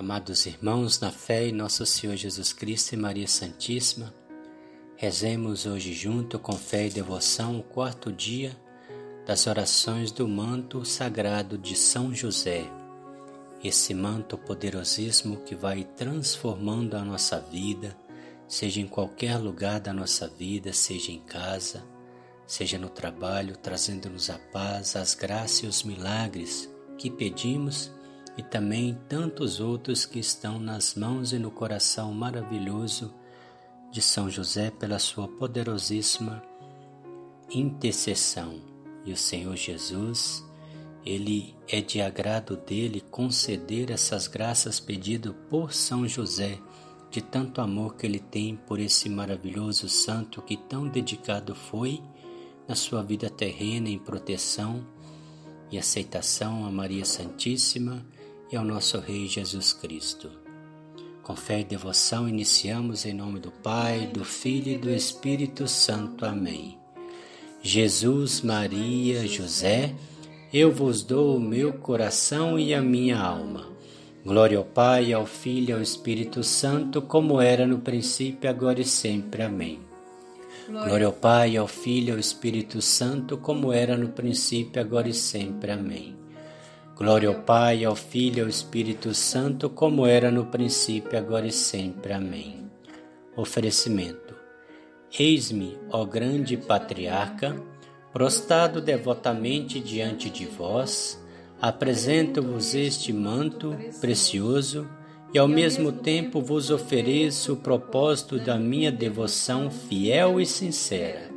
Amados 0.00 0.46
irmãos, 0.46 0.98
na 0.98 1.10
fé 1.10 1.48
em 1.48 1.52
nosso 1.52 1.84
Senhor 1.84 2.16
Jesus 2.16 2.54
Cristo 2.54 2.94
e 2.94 2.96
Maria 2.96 3.28
Santíssima, 3.28 4.14
rezemos 4.96 5.66
hoje 5.66 5.92
junto 5.92 6.38
com 6.38 6.54
fé 6.54 6.86
e 6.86 6.90
devoção 6.90 7.58
o 7.58 7.62
quarto 7.62 8.10
dia 8.10 8.58
das 9.26 9.46
orações 9.46 10.10
do 10.10 10.26
manto 10.26 10.86
sagrado 10.86 11.58
de 11.58 11.76
São 11.76 12.14
José. 12.14 12.64
Esse 13.62 13.92
manto 13.92 14.38
poderosíssimo 14.38 15.42
que 15.42 15.54
vai 15.54 15.84
transformando 15.84 16.96
a 16.96 17.04
nossa 17.04 17.38
vida, 17.38 17.94
seja 18.48 18.80
em 18.80 18.88
qualquer 18.88 19.36
lugar 19.36 19.80
da 19.80 19.92
nossa 19.92 20.26
vida, 20.26 20.72
seja 20.72 21.12
em 21.12 21.20
casa, 21.20 21.84
seja 22.46 22.78
no 22.78 22.88
trabalho, 22.88 23.54
trazendo-nos 23.54 24.30
a 24.30 24.38
paz, 24.50 24.96
as 24.96 25.14
graças 25.14 25.58
e 25.58 25.66
os 25.66 25.82
milagres 25.82 26.70
que 26.96 27.10
pedimos 27.10 27.92
e 28.40 28.42
também 28.42 28.98
tantos 29.06 29.60
outros 29.60 30.06
que 30.06 30.18
estão 30.18 30.58
nas 30.58 30.94
mãos 30.94 31.30
e 31.34 31.38
no 31.38 31.50
coração 31.50 32.10
maravilhoso 32.14 33.12
de 33.92 34.00
São 34.00 34.30
José 34.30 34.70
pela 34.70 34.98
sua 34.98 35.28
poderosíssima 35.28 36.42
intercessão. 37.50 38.58
E 39.04 39.12
o 39.12 39.16
Senhor 39.16 39.54
Jesus, 39.56 40.42
ele 41.04 41.54
é 41.68 41.82
de 41.82 42.00
agrado 42.00 42.56
dele 42.56 43.02
conceder 43.10 43.90
essas 43.90 44.26
graças 44.26 44.80
pedido 44.80 45.34
por 45.50 45.74
São 45.74 46.08
José, 46.08 46.58
de 47.10 47.20
tanto 47.20 47.60
amor 47.60 47.94
que 47.94 48.06
ele 48.06 48.20
tem 48.20 48.56
por 48.56 48.80
esse 48.80 49.10
maravilhoso 49.10 49.86
santo 49.86 50.40
que 50.40 50.56
tão 50.56 50.88
dedicado 50.88 51.54
foi 51.54 52.02
na 52.66 52.74
sua 52.74 53.02
vida 53.02 53.28
terrena 53.28 53.90
em 53.90 53.98
proteção 53.98 54.82
e 55.70 55.76
aceitação 55.78 56.64
a 56.64 56.72
Maria 56.72 57.04
Santíssima 57.04 58.02
e 58.50 58.56
ao 58.56 58.64
nosso 58.64 58.98
Rei 58.98 59.26
Jesus 59.26 59.72
Cristo. 59.72 60.30
Com 61.22 61.36
fé 61.36 61.60
e 61.60 61.64
devoção 61.64 62.28
iniciamos 62.28 63.06
em 63.06 63.14
nome 63.14 63.38
do 63.38 63.50
Pai, 63.50 64.06
do 64.06 64.24
Filho 64.24 64.72
e 64.72 64.78
do 64.78 64.90
Espírito 64.90 65.68
Santo. 65.68 66.24
Amém. 66.24 66.76
Jesus, 67.62 68.40
Maria, 68.40 69.26
José, 69.26 69.94
eu 70.52 70.72
vos 70.72 71.02
dou 71.02 71.36
o 71.36 71.40
meu 71.40 71.74
coração 71.74 72.58
e 72.58 72.74
a 72.74 72.82
minha 72.82 73.20
alma. 73.20 73.68
Glória 74.24 74.58
ao 74.58 74.64
Pai, 74.64 75.12
ao 75.12 75.24
Filho 75.24 75.70
e 75.70 75.72
ao 75.72 75.80
Espírito 75.80 76.42
Santo, 76.42 77.00
como 77.00 77.40
era 77.40 77.66
no 77.66 77.78
princípio, 77.78 78.50
agora 78.50 78.80
e 78.80 78.84
sempre. 78.84 79.42
Amém. 79.42 79.78
Glória 80.68 81.06
ao 81.06 81.12
Pai, 81.12 81.56
ao 81.56 81.66
Filho 81.66 82.08
e 82.08 82.12
ao 82.12 82.18
Espírito 82.18 82.82
Santo, 82.82 83.36
como 83.38 83.72
era 83.72 83.96
no 83.96 84.08
princípio, 84.08 84.80
agora 84.80 85.08
e 85.08 85.14
sempre. 85.14 85.70
Amém. 85.70 86.19
Glória 87.00 87.30
ao 87.30 87.34
Pai, 87.36 87.82
ao 87.82 87.96
Filho 87.96 88.36
e 88.36 88.40
ao 88.42 88.46
Espírito 88.46 89.14
Santo, 89.14 89.70
como 89.70 90.04
era 90.04 90.30
no 90.30 90.44
princípio, 90.44 91.18
agora 91.18 91.46
e 91.46 91.50
sempre. 91.50 92.12
Amém. 92.12 92.70
Oferecimento. 93.34 94.34
Eis-me, 95.18 95.78
ó 95.90 96.04
grande 96.04 96.58
patriarca, 96.58 97.56
prostrado 98.12 98.82
devotamente 98.82 99.80
diante 99.80 100.28
de 100.28 100.44
vós, 100.44 101.18
apresento-vos 101.58 102.74
este 102.74 103.14
manto 103.14 103.74
precioso 103.98 104.86
e 105.32 105.38
ao 105.38 105.48
mesmo 105.48 105.92
tempo 105.92 106.42
vos 106.42 106.70
ofereço 106.70 107.54
o 107.54 107.56
propósito 107.56 108.38
da 108.38 108.58
minha 108.58 108.92
devoção 108.92 109.70
fiel 109.70 110.38
e 110.38 110.44
sincera. 110.44 111.30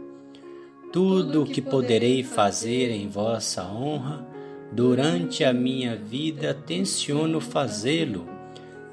Tudo 0.92 1.44
o 1.44 1.46
que 1.46 1.62
poderei 1.62 2.22
fazer 2.22 2.92
em 2.92 3.08
vossa 3.08 3.64
honra, 3.64 4.33
Durante 4.76 5.44
a 5.44 5.54
minha 5.54 5.96
vida 5.96 6.52
tenciono 6.52 7.40
fazê-lo, 7.40 8.28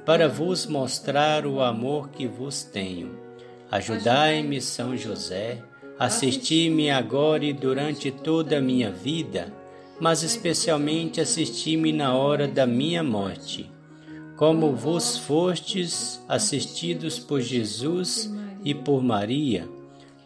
para 0.04 0.28
vos 0.28 0.66
mostrar 0.66 1.46
o 1.46 1.62
amor 1.62 2.10
que 2.10 2.26
vos 2.26 2.62
tenho. 2.62 3.18
Ajudai-me, 3.70 4.60
São 4.60 4.94
José, 4.94 5.62
assisti-me 5.98 6.90
agora 6.90 7.46
e 7.46 7.54
durante 7.54 8.10
toda 8.10 8.58
a 8.58 8.60
minha 8.60 8.90
vida, 8.90 9.50
mas 9.98 10.22
especialmente 10.22 11.18
assisti-me 11.18 11.94
na 11.94 12.14
hora 12.14 12.46
da 12.46 12.66
minha 12.66 13.02
morte. 13.02 13.72
Como 14.36 14.76
vos 14.76 15.16
fostes 15.16 16.22
assistidos 16.28 17.18
por 17.18 17.40
Jesus 17.40 18.30
e 18.62 18.74
por 18.74 19.02
Maria, 19.02 19.66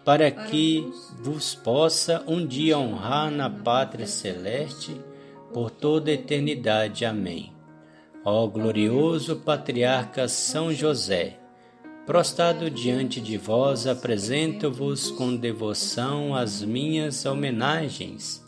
para 0.05 0.33
que 0.33 0.85
vos 1.23 1.55
possa 1.55 2.25
um 2.27 2.45
dia 2.45 2.77
honrar 2.77 3.31
na 3.31 3.49
pátria 3.49 4.09
celeste 4.09 5.14
por 5.55 5.71
toda 5.71 6.11
a 6.11 6.15
eternidade. 6.15 7.05
Amém. 7.05 7.53
Ó 8.25 8.47
glorioso 8.49 9.37
patriarca 9.37 10.27
São 10.27 10.73
José, 10.73 11.39
prostrado 12.05 12.69
diante 12.69 13.21
de 13.21 13.39
vós, 13.39 13.87
apresento-vos 13.87 15.13
com 15.13 15.37
devoção 15.37 16.35
as 16.35 16.61
minhas 16.61 17.25
homenagens 17.25 18.45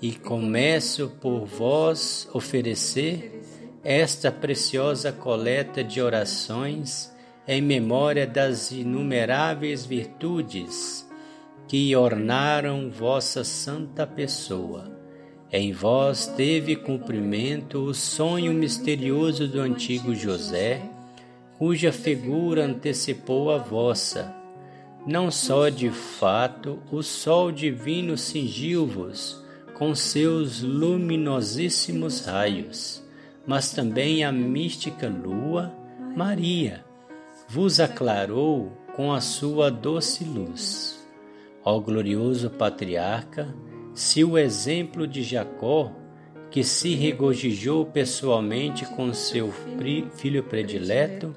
e 0.00 0.12
começo 0.12 1.08
por 1.20 1.44
vós 1.44 2.28
oferecer 2.32 3.42
esta 3.82 4.30
preciosa 4.30 5.10
coleta 5.10 5.82
de 5.82 6.00
orações 6.00 7.12
em 7.48 7.60
memória 7.60 8.26
das 8.26 8.70
inumeráveis 8.70 9.84
virtudes 9.84 11.08
que 11.66 11.96
ornaram 11.96 12.90
vossa 12.90 13.42
santa 13.42 14.06
pessoa 14.06 14.95
em 15.56 15.72
vós 15.72 16.26
teve 16.26 16.76
cumprimento 16.76 17.78
o 17.78 17.94
sonho 17.94 18.52
misterioso 18.52 19.48
do 19.48 19.58
antigo 19.58 20.14
José, 20.14 20.82
cuja 21.56 21.90
figura 21.90 22.66
antecipou 22.66 23.50
a 23.50 23.56
vossa. 23.56 24.34
Não 25.06 25.30
só 25.30 25.70
de 25.70 25.88
fato 25.88 26.78
o 26.92 27.02
sol 27.02 27.50
divino 27.50 28.18
cingiu-vos 28.18 29.42
com 29.72 29.94
seus 29.94 30.60
luminosíssimos 30.60 32.26
raios, 32.26 33.02
mas 33.46 33.72
também 33.72 34.24
a 34.24 34.32
mística 34.32 35.08
lua, 35.08 35.72
Maria, 36.14 36.84
vos 37.48 37.80
aclarou 37.80 38.72
com 38.94 39.10
a 39.10 39.22
sua 39.22 39.70
doce 39.70 40.22
luz. 40.22 41.02
Ó 41.64 41.80
glorioso 41.80 42.50
patriarca, 42.50 43.54
se 43.96 44.22
o 44.22 44.36
exemplo 44.36 45.06
de 45.06 45.22
Jacó, 45.22 45.90
que 46.50 46.62
se 46.62 46.94
regozijou 46.94 47.86
pessoalmente 47.86 48.84
com 48.84 49.10
seu 49.14 49.50
filho 50.14 50.42
predileto, 50.42 51.34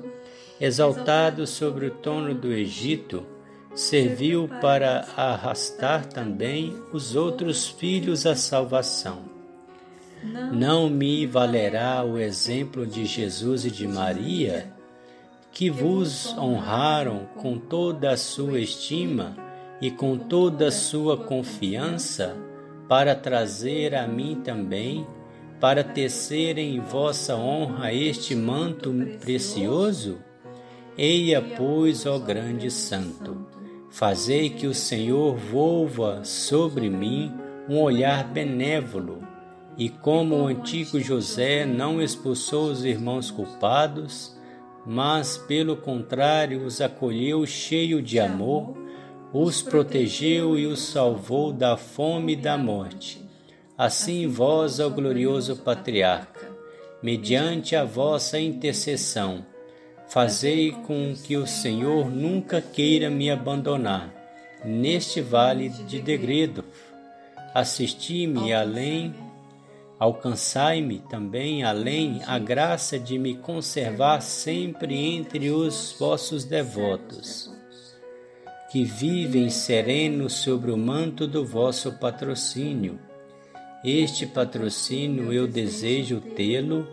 exaltado 0.59 1.47
sobre 1.47 1.85
o 1.85 1.91
trono 1.91 2.35
do 2.35 2.51
Egito, 2.51 3.25
serviu 3.73 4.49
para 4.59 5.07
arrastar 5.15 6.05
também 6.07 6.75
os 6.91 7.15
outros 7.15 7.65
filhos 7.65 8.25
à 8.25 8.35
salvação. 8.35 9.19
Não 10.51 10.89
me 10.89 11.25
valerá 11.25 12.03
o 12.03 12.17
exemplo 12.17 12.85
de 12.85 13.05
Jesus 13.05 13.63
e 13.63 13.71
de 13.71 13.87
Maria, 13.87 14.73
que 15.53 15.69
vos 15.69 16.37
honraram 16.37 17.25
com 17.37 17.57
toda 17.57 18.11
a 18.11 18.17
sua 18.17 18.59
estima 18.59 19.37
e 19.79 19.89
com 19.89 20.17
toda 20.17 20.67
a 20.67 20.71
sua 20.71 21.15
confiança? 21.15 22.48
Para 22.89 23.13
trazer 23.13 23.93
a 23.93 24.07
mim 24.07 24.41
também, 24.43 25.05
para 25.59 25.83
tecer 25.83 26.57
em 26.57 26.79
vossa 26.79 27.35
honra 27.35 27.93
este 27.93 28.35
manto 28.35 28.91
precioso? 29.21 30.17
Eia, 30.97 31.39
pois, 31.39 32.07
ó 32.07 32.17
grande 32.17 32.71
santo, 32.71 33.45
fazei 33.91 34.49
que 34.49 34.65
o 34.65 34.73
Senhor 34.73 35.35
volva 35.35 36.25
sobre 36.25 36.89
mim 36.89 37.31
um 37.69 37.79
olhar 37.79 38.23
benévolo, 38.23 39.19
e 39.77 39.87
como 39.87 40.35
o 40.37 40.47
antigo 40.47 40.99
José 40.99 41.67
não 41.67 42.01
expulsou 42.01 42.71
os 42.71 42.83
irmãos 42.83 43.29
culpados, 43.29 44.35
mas, 44.83 45.37
pelo 45.37 45.77
contrário, 45.77 46.65
os 46.65 46.81
acolheu 46.81 47.45
cheio 47.45 48.01
de 48.01 48.19
amor, 48.19 48.75
os 49.31 49.61
protegeu 49.61 50.57
e 50.57 50.65
os 50.65 50.81
salvou 50.81 51.53
da 51.53 51.77
fome 51.77 52.33
e 52.33 52.35
da 52.35 52.57
morte. 52.57 53.21
Assim 53.77 54.27
vós, 54.27 54.79
ó 54.79 54.89
glorioso 54.89 55.57
patriarca, 55.57 56.49
mediante 57.01 57.75
a 57.75 57.85
vossa 57.85 58.39
intercessão, 58.39 59.45
fazei 60.07 60.71
com 60.71 61.13
que 61.13 61.37
o 61.37 61.45
Senhor 61.45 62.09
nunca 62.09 62.59
queira 62.59 63.09
me 63.09 63.29
abandonar 63.29 64.11
neste 64.65 65.21
vale 65.21 65.69
de 65.69 66.01
degredo. 66.01 66.65
Assisti-me 67.53 68.51
além, 68.51 69.13
alcançai-me 69.99 70.99
também 71.07 71.63
além 71.63 72.21
a 72.25 72.39
graça 72.39 72.97
de 72.97 73.17
me 73.19 73.35
conservar 73.35 74.21
sempre 74.21 74.95
entre 74.95 75.51
os 75.51 75.95
vossos 75.99 76.43
devotos 76.43 77.58
que 78.69 78.83
vivem 78.83 79.49
serenos 79.49 80.33
sobre 80.33 80.71
o 80.71 80.77
manto 80.77 81.27
do 81.27 81.43
vosso 81.43 81.93
patrocínio. 81.93 82.99
Este 83.83 84.27
patrocínio 84.27 85.33
eu 85.33 85.47
desejo 85.47 86.21
tê-lo 86.21 86.87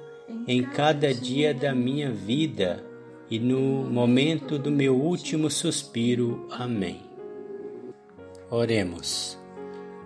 em 0.46 0.62
cada 0.62 1.12
dia 1.12 1.52
da 1.52 1.75
minha 1.75 2.11
vida 2.11 2.82
e 3.31 3.38
no 3.38 3.84
momento 3.84 4.58
do 4.58 4.70
meu 4.70 4.96
último 4.96 5.50
suspiro. 5.50 6.46
Amém. 6.50 7.02
Oremos. 8.50 9.37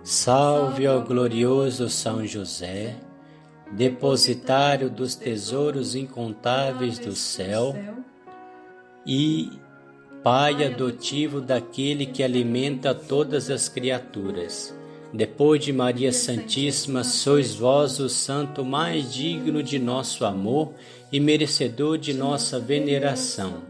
Salve 0.03 0.87
ao 0.87 1.03
glorioso 1.03 1.87
São 1.87 2.25
José, 2.25 2.95
depositário 3.71 4.89
dos 4.89 5.15
tesouros 5.15 5.93
incontáveis 5.93 6.97
do 6.97 7.15
céu 7.15 7.75
e 9.05 9.60
Pai 10.23 10.63
adotivo 10.63 11.41
daquele 11.41 12.05
que 12.05 12.21
alimenta 12.21 12.93
todas 12.93 13.49
as 13.49 13.67
criaturas. 13.67 14.71
Depois 15.11 15.63
de 15.63 15.73
Maria 15.73 16.13
Santíssima, 16.13 17.03
sois 17.03 17.55
vós 17.55 17.99
o 17.99 18.07
santo 18.07 18.63
mais 18.63 19.11
digno 19.11 19.63
de 19.63 19.79
nosso 19.79 20.23
amor 20.23 20.73
e 21.11 21.19
merecedor 21.19 21.97
de 21.97 22.13
nossa 22.13 22.59
veneração. 22.59 23.63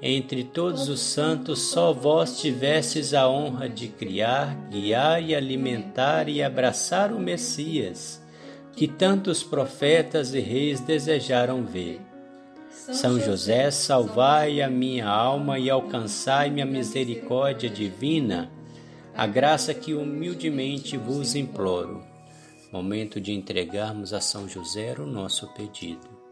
Entre 0.00 0.42
todos 0.44 0.88
os 0.88 1.00
santos, 1.00 1.60
só 1.60 1.92
vós 1.92 2.40
tivestes 2.40 3.12
a 3.12 3.28
honra 3.28 3.68
de 3.68 3.88
criar, 3.88 4.56
guiar 4.70 5.22
e 5.22 5.34
alimentar 5.34 6.26
e 6.26 6.42
abraçar 6.42 7.12
o 7.12 7.20
Messias, 7.20 8.18
que 8.74 8.88
tantos 8.88 9.42
profetas 9.42 10.32
e 10.32 10.40
reis 10.40 10.80
desejaram 10.80 11.62
ver. 11.62 12.11
São 12.72 13.20
José, 13.20 13.70
salvai 13.70 14.60
a 14.60 14.68
minha 14.68 15.06
alma 15.06 15.58
e 15.58 15.70
alcançai-me 15.70 16.60
a 16.60 16.66
misericórdia 16.66 17.70
divina, 17.70 18.50
a 19.14 19.26
graça 19.26 19.72
que 19.72 19.94
humildemente 19.94 20.96
vos 20.96 21.36
imploro. 21.36 22.02
Momento 22.72 23.20
de 23.20 23.32
entregarmos 23.32 24.12
a 24.12 24.20
São 24.20 24.48
José 24.48 24.94
o 24.98 25.06
nosso 25.06 25.46
pedido. 25.54 26.22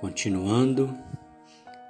Continuando, 0.00 0.96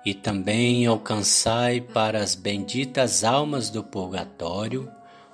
e 0.05 0.13
também 0.13 0.87
alcançai 0.87 1.81
para 1.81 2.19
as 2.19 2.35
benditas 2.35 3.25
almas 3.25 3.71
do 3.71 3.83
purgatório 3.83 4.91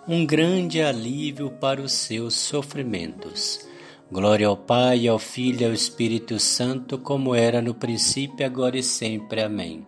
um 0.07 0.25
grande 0.25 0.81
alívio 0.81 1.51
para 1.51 1.81
os 1.81 1.93
seus 1.93 2.35
sofrimentos. 2.35 3.69
Glória 4.11 4.49
ao 4.49 4.57
Pai, 4.57 5.07
ao 5.07 5.19
Filho 5.19 5.63
e 5.63 5.65
ao 5.67 5.73
Espírito 5.73 6.39
Santo, 6.41 6.99
como 6.99 7.35
era 7.35 7.63
no 7.63 7.75
princípio, 7.75 8.45
agora 8.45 8.77
e 8.77 8.83
sempre. 8.83 9.41
Amém. 9.41 9.87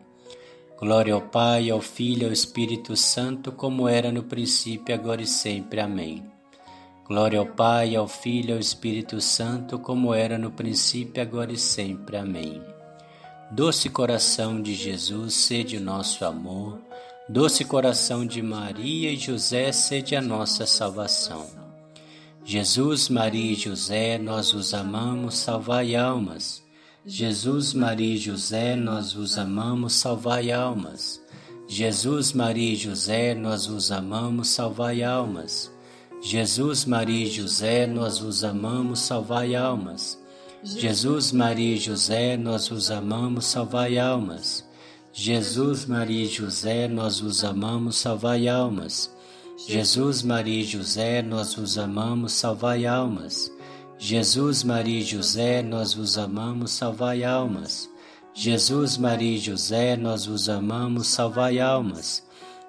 Glória 0.78 1.14
ao 1.14 1.22
Pai, 1.22 1.70
ao 1.70 1.80
Filho 1.80 2.22
e 2.22 2.26
ao 2.26 2.32
Espírito 2.32 2.96
Santo, 2.96 3.50
como 3.50 3.88
era 3.88 4.12
no 4.12 4.22
princípio, 4.22 4.94
agora 4.94 5.22
e 5.22 5.26
sempre. 5.26 5.80
Amém. 5.80 6.22
Glória 7.04 7.40
ao 7.40 7.46
Pai, 7.46 7.96
ao 7.96 8.06
Filho 8.06 8.50
e 8.50 8.52
ao 8.52 8.58
Espírito 8.60 9.20
Santo, 9.20 9.78
como 9.78 10.14
era 10.14 10.38
no 10.38 10.52
princípio, 10.52 11.20
agora 11.20 11.52
e 11.52 11.58
sempre. 11.58 12.16
Amém. 12.16 12.71
Doce 13.54 13.90
coração 13.90 14.62
de 14.62 14.74
Jesus, 14.74 15.34
sede 15.34 15.76
o 15.76 15.80
nosso 15.80 16.24
amor. 16.24 16.78
Doce 17.28 17.66
coração 17.66 18.24
de 18.24 18.40
Maria 18.40 19.12
e 19.12 19.16
José, 19.18 19.70
sede 19.72 20.16
a 20.16 20.22
nossa 20.22 20.64
salvação. 20.64 21.46
Jesus, 22.46 23.10
Maria 23.10 23.52
e 23.52 23.54
José, 23.54 24.16
nós 24.16 24.54
os 24.54 24.72
amamos, 24.72 25.36
salvai 25.36 25.94
almas. 25.94 26.62
Jesus, 27.04 27.74
Maria 27.74 28.14
e 28.14 28.16
José, 28.16 28.74
nós 28.74 29.12
vos 29.12 29.36
amamos, 29.36 29.92
salvai 29.92 30.50
almas. 30.50 31.20
Jesus, 31.68 32.32
Maria 32.32 32.72
e 32.72 32.76
José, 32.76 33.34
nós 33.34 33.66
vos 33.66 33.92
amamos, 33.92 34.48
salvai 34.48 35.02
almas. 35.02 35.70
Jesus, 36.22 36.86
Maria 36.86 37.26
e 37.26 37.30
José, 37.30 37.86
nós 37.86 38.18
vos 38.18 38.44
amamos, 38.44 39.00
salvai 39.00 39.54
almas. 39.54 40.21
Jesus, 40.64 41.32
Maria 41.32 41.74
e 41.74 41.78
José, 41.78 42.36
nós 42.36 42.70
os 42.70 42.88
amamos, 42.88 43.46
salvai 43.46 43.98
almas. 43.98 44.64
Jesus, 45.12 45.86
Maria 45.86 46.22
e 46.22 46.28
José, 46.28 46.86
nós 46.86 47.20
os 47.20 47.42
amamos, 47.42 47.96
salvai 47.96 48.46
almas. 48.46 49.12
Jesus, 49.66 50.22
Maria 50.22 50.60
e 50.60 50.64
José, 50.64 51.20
nós 51.20 51.58
os 51.58 51.76
amamos, 51.78 52.32
salvai 52.32 52.86
almas. 52.86 53.50
Jesus, 53.98 54.62
Maria 54.62 55.00
e 55.00 55.04
José, 55.04 55.62
nós 55.62 55.96
os 55.96 56.16
amamos, 56.16 56.70
salvai 56.70 57.24
almas. 57.24 57.90
Jesus, 58.32 58.96
Maria 58.96 59.36
e 59.36 59.38
José, 59.38 59.96
nós 59.96 60.28
os 60.28 60.48
amamos, 60.48 61.08
salvai 61.08 61.58
almas. 61.58 62.22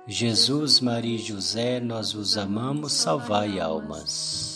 Jesus, 0.07 0.79
Maria 0.79 1.15
e 1.15 1.19
José, 1.19 1.79
nós 1.79 2.15
os 2.15 2.37
amamos, 2.37 2.91
salvai 2.91 3.59
almas. 3.59 4.52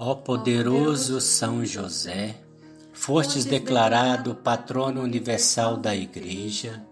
Ó 0.00 0.14
poderoso 0.14 1.20
São 1.20 1.66
José, 1.66 2.36
fostes 2.92 3.44
declarado 3.44 4.32
patrono 4.32 5.02
universal 5.02 5.76
da 5.76 5.92
Igreja, 5.96 6.86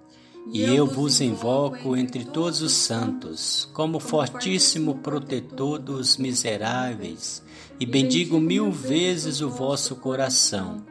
e 0.52 0.64
eu 0.64 0.88
vos 0.88 1.20
invoco 1.20 1.96
entre 1.96 2.24
todos 2.24 2.62
os 2.62 2.72
santos, 2.72 3.70
como 3.72 4.00
fortíssimo 4.00 4.96
protetor 4.96 5.78
dos 5.78 6.16
miseráveis, 6.16 7.44
e 7.78 7.86
bendigo 7.86 8.40
mil 8.40 8.72
vezes 8.72 9.40
o 9.40 9.48
vosso 9.48 9.94
coração, 9.94 10.84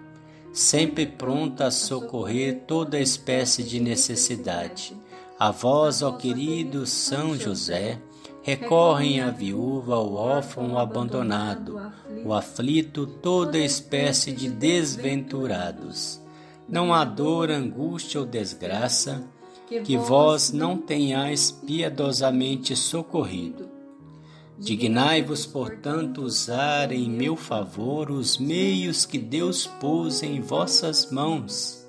sempre 0.53 1.05
pronto 1.05 1.65
a 1.65 1.69
socorrer 1.69 2.61
toda 2.65 2.97
espécie 2.97 3.61
de 3.61 3.81
necessidade. 3.81 4.95
A 5.37 5.51
vós, 5.51 6.01
ó 6.01 6.13
querido 6.13 6.85
São 6.85 7.37
José, 7.37 7.99
recorrem 8.45 9.21
a 9.21 9.31
viúva, 9.31 9.97
o 9.97 10.13
órfão, 10.13 10.73
o 10.73 10.77
abandonado, 10.77 11.91
o 12.23 12.31
aflito, 12.31 13.07
toda 13.07 13.57
espécie 13.57 14.31
de 14.31 14.47
desventurados. 14.47 16.21
Não 16.69 16.93
há 16.93 17.03
dor, 17.03 17.49
angústia 17.49 18.19
ou 18.19 18.25
desgraça 18.25 19.27
que 19.83 19.97
vós 19.97 20.51
não 20.51 20.77
tenhais 20.77 21.49
piedosamente 21.49 22.75
socorrido. 22.75 23.67
Dignai-vos, 24.59 25.47
portanto, 25.47 26.21
usar 26.21 26.91
em 26.91 27.09
meu 27.09 27.35
favor 27.35 28.11
os 28.11 28.37
meios 28.37 29.07
que 29.07 29.17
Deus 29.17 29.65
pôs 29.65 30.21
em 30.21 30.39
vossas 30.39 31.09
mãos, 31.09 31.83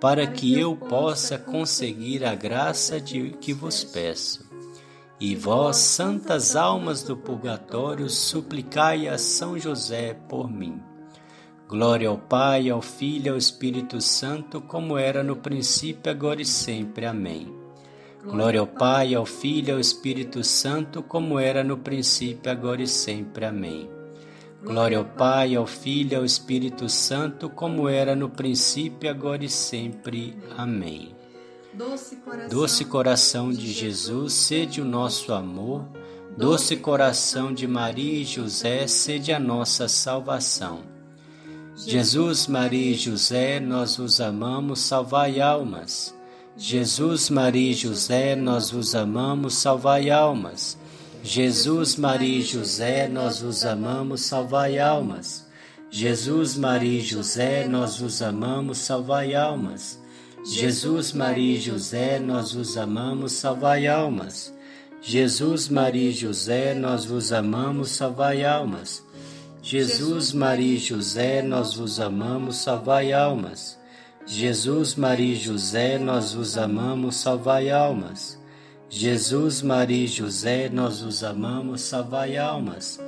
para 0.00 0.26
que 0.26 0.58
eu 0.58 0.74
possa 0.74 1.38
conseguir 1.38 2.24
a 2.24 2.34
graça 2.34 3.00
de 3.00 3.30
que 3.40 3.52
vos 3.52 3.84
peço. 3.84 4.51
E 5.24 5.36
vós, 5.36 5.76
santas 5.76 6.56
almas 6.56 7.04
do 7.04 7.16
purgatório, 7.16 8.10
suplicai 8.10 9.06
a 9.06 9.16
São 9.16 9.56
José 9.56 10.14
por 10.28 10.50
mim. 10.50 10.82
Glória 11.68 12.08
ao 12.08 12.18
Pai, 12.18 12.68
ao 12.68 12.82
Filho 12.82 13.26
e 13.26 13.28
ao 13.28 13.36
Espírito 13.36 14.00
Santo, 14.00 14.60
como 14.60 14.98
era 14.98 15.22
no 15.22 15.36
princípio, 15.36 16.10
agora 16.10 16.42
e 16.42 16.44
sempre. 16.44 17.06
Amém. 17.06 17.54
Glória 18.24 18.58
ao 18.58 18.66
Pai, 18.66 19.14
ao 19.14 19.24
Filho 19.24 19.68
e 19.68 19.70
ao 19.70 19.78
Espírito 19.78 20.42
Santo, 20.42 21.04
como 21.04 21.38
era 21.38 21.62
no 21.62 21.78
princípio, 21.78 22.50
agora 22.50 22.82
e 22.82 22.88
sempre. 22.88 23.44
Amém. 23.44 23.88
Glória 24.60 24.98
ao 24.98 25.04
Pai, 25.04 25.54
ao 25.54 25.68
Filho 25.68 26.14
e 26.14 26.16
ao 26.16 26.24
Espírito 26.24 26.88
Santo, 26.88 27.48
como 27.48 27.88
era 27.88 28.16
no 28.16 28.28
princípio, 28.28 29.08
agora 29.08 29.44
e 29.44 29.48
sempre. 29.48 30.36
Amém. 30.58 31.14
Doce 31.74 32.16
coração, 32.16 32.48
doce 32.50 32.84
coração 32.84 33.50
de 33.50 33.72
Jesus, 33.72 34.34
sede 34.34 34.82
o 34.82 34.84
nosso 34.84 35.32
amor. 35.32 35.88
Doce 36.36 36.76
coração 36.76 37.52
de 37.52 37.66
Maria 37.66 38.20
e 38.20 38.24
José, 38.24 38.86
sede 38.86 39.32
a 39.32 39.38
nossa 39.38 39.88
salvação. 39.88 40.80
Jesus, 41.74 42.46
Maria 42.46 42.90
e 42.90 42.94
José, 42.94 43.58
nós 43.58 43.96
vos 43.96 44.20
amamos, 44.20 44.80
salvai 44.80 45.40
almas. 45.40 46.14
Jesus, 46.58 47.30
Maria 47.30 47.70
e 47.70 47.74
José, 47.74 48.36
nós 48.36 48.70
vos 48.70 48.94
amamos, 48.94 49.54
salvai 49.54 50.10
almas. 50.10 50.76
Jesus, 51.22 51.96
Maria 51.96 52.38
e 52.38 52.42
José, 52.42 53.08
nós 53.08 53.40
vos 53.40 53.64
amamos, 53.64 54.20
salvai 54.20 54.78
almas. 54.78 55.46
Jesus, 55.90 56.54
Maria 56.54 56.98
e 56.98 57.02
José, 57.02 57.66
nós 57.66 57.96
vos 57.96 58.20
amamos, 58.20 58.76
salvai 58.76 59.34
almas. 59.34 60.01
Jesus, 60.44 61.12
Maria 61.12 61.56
e 61.56 61.60
José, 61.60 62.18
nós 62.18 62.52
vos 62.52 62.76
amamos, 62.76 63.32
salvai 63.32 63.86
almas. 63.86 64.52
Jesus, 65.00 65.68
Maria 65.68 66.10
e 66.10 66.12
José, 66.12 66.74
nós 66.74 67.04
vos 67.04 67.32
amamos, 67.32 67.90
salvai 67.90 68.44
almas. 68.44 69.04
Jesus, 69.62 70.32
Maria 70.32 70.74
e 70.74 70.78
José, 70.78 71.42
nós 71.42 71.74
vos 71.74 72.00
amamos, 72.00 72.56
salvai 72.56 73.12
almas. 73.12 73.78
Jesus, 74.26 74.96
Maria 74.96 75.34
e 75.34 75.36
José, 75.36 75.98
nós 75.98 76.34
vos 76.34 76.56
amamos, 76.56 77.16
salvai 77.16 77.70
almas. 77.70 78.38
Jesus, 78.88 79.62
Maria 79.62 80.04
e 80.04 80.08
José, 80.08 80.68
nós 80.68 81.00
vos 81.00 81.22
amamos, 81.22 81.80
salvai 81.82 82.36
almas. 82.36 83.00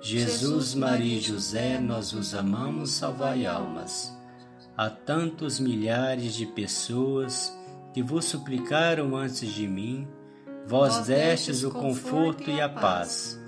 Jesus, 0.00 0.74
Maria 0.74 1.18
e 1.18 1.20
José, 1.20 1.78
nós 1.78 2.10
vos 2.10 2.34
amamos, 2.34 2.90
salvai 2.90 3.46
almas. 3.46 4.12
A 4.76 4.88
tantos 4.88 5.60
milhares 5.60 6.34
de 6.34 6.46
pessoas 6.46 7.56
que 7.92 8.02
vos 8.02 8.24
suplicaram 8.24 9.14
antes 9.16 9.52
de 9.52 9.68
mim, 9.68 10.08
vós 10.66 11.06
destes 11.06 11.62
o 11.62 11.70
conforto 11.70 12.50
e 12.50 12.60
a 12.60 12.68
paz, 12.68 13.38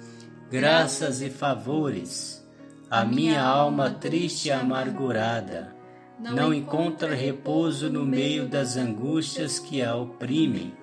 graças 0.51 1.23
e 1.23 1.31
favores. 1.31 2.45
A 2.91 3.05
minha 3.05 3.43
alma 3.43 3.91
triste 3.91 4.49
e 4.49 4.53
amargurada 4.53 5.75
não 6.21 6.53
encontra 6.53 7.15
repouso 7.15 7.91
no 7.91 8.05
meio 8.05 8.49
das 8.49 8.77
angústias 8.77 9.59
que 9.59 9.83
a 9.83 9.97
oprimem. 9.97 10.75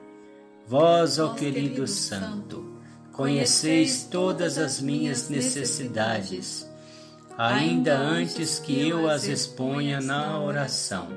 Vós, 0.67 1.19
ó 1.19 1.33
querido 1.33 1.87
Santo, 1.87 2.77
conheceis 3.11 4.03
todas 4.03 4.57
as 4.57 4.81
minhas 4.81 5.29
necessidades, 5.29 6.70
ainda 7.37 7.97
antes 7.97 8.59
que 8.59 8.87
eu 8.87 9.09
as 9.09 9.25
exponha 9.25 9.99
na 9.99 10.39
oração. 10.39 11.07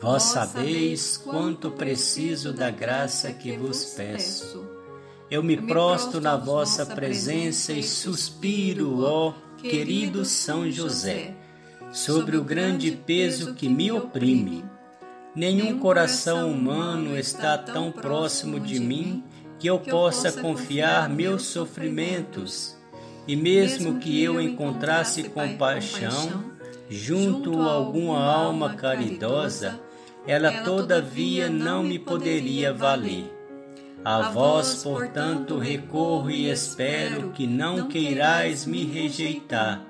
Vós 0.00 0.22
sabeis 0.22 1.16
quanto 1.18 1.70
preciso 1.70 2.52
da 2.52 2.70
graça 2.70 3.32
que 3.32 3.56
vos 3.56 3.84
peço. 3.96 4.66
Eu 5.30 5.42
me 5.42 5.56
prostro 5.56 6.20
na 6.20 6.36
vossa 6.36 6.86
presença 6.86 7.72
e 7.72 7.82
suspiro, 7.82 9.04
ó 9.04 9.34
querido 9.58 10.24
São 10.24 10.70
José, 10.70 11.34
sobre 11.92 12.36
o 12.36 12.42
grande 12.42 12.90
peso 12.92 13.54
que 13.54 13.68
me 13.68 13.92
oprime. 13.92 14.64
Nenhum 15.34 15.78
coração 15.78 16.50
humano 16.50 17.16
está 17.16 17.56
tão 17.58 17.92
próximo 17.92 18.58
de 18.58 18.80
mim 18.80 19.22
que 19.58 19.68
eu 19.68 19.78
possa 19.78 20.32
confiar 20.32 21.08
meus 21.08 21.42
sofrimentos. 21.42 22.79
E 23.26 23.36
mesmo 23.36 23.98
que 23.98 24.22
eu 24.22 24.40
encontrasse 24.40 25.24
compaixão 25.24 26.44
junto 26.88 27.60
a 27.62 27.72
alguma 27.72 28.24
alma 28.24 28.74
caridosa, 28.74 29.80
ela 30.26 30.62
todavia 30.62 31.48
não 31.48 31.82
me 31.82 31.98
poderia 31.98 32.72
valer. 32.72 33.30
A 34.04 34.30
vós, 34.30 34.82
portanto, 34.82 35.58
recorro 35.58 36.30
e 36.30 36.50
espero 36.50 37.30
que 37.30 37.46
não 37.46 37.86
queirais 37.86 38.64
me 38.64 38.84
rejeitar, 38.84 39.84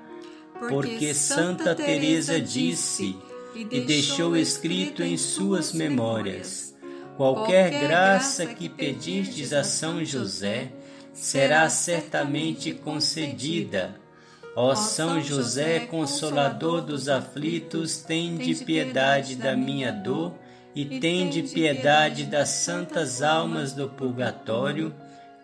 porque 0.67 1.13
Santa 1.13 1.73
Teresa 1.73 2.39
disse 2.39 3.15
e 3.55 3.79
deixou 3.81 4.35
escrito 4.35 5.01
em 5.01 5.17
suas 5.17 5.71
memórias: 5.71 6.75
qualquer 7.15 7.69
graça 7.69 8.45
que 8.45 8.67
pedirdes 8.67 9.53
a 9.53 9.63
São 9.63 10.03
José 10.03 10.73
será 11.13 11.69
certamente 11.69 12.73
concedida 12.73 14.01
Ó 14.55 14.75
São 14.75 15.21
José, 15.21 15.79
consolador 15.81 16.81
dos 16.81 17.07
aflitos, 17.07 17.97
tende 17.97 18.53
piedade 18.55 19.35
da 19.35 19.55
minha 19.55 19.91
dor 19.91 20.33
e 20.75 20.99
tende 20.99 21.43
piedade 21.43 22.25
das 22.25 22.49
santas 22.49 23.21
almas 23.21 23.71
do 23.71 23.87
purgatório 23.87 24.93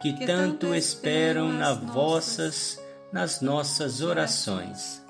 que 0.02 0.26
tanto 0.26 0.76
esperam 0.76 1.54
nas 1.54 1.78
vossas, 1.78 2.80
nas 3.12 3.40
nossas 3.40 4.02
orações. 4.02 5.02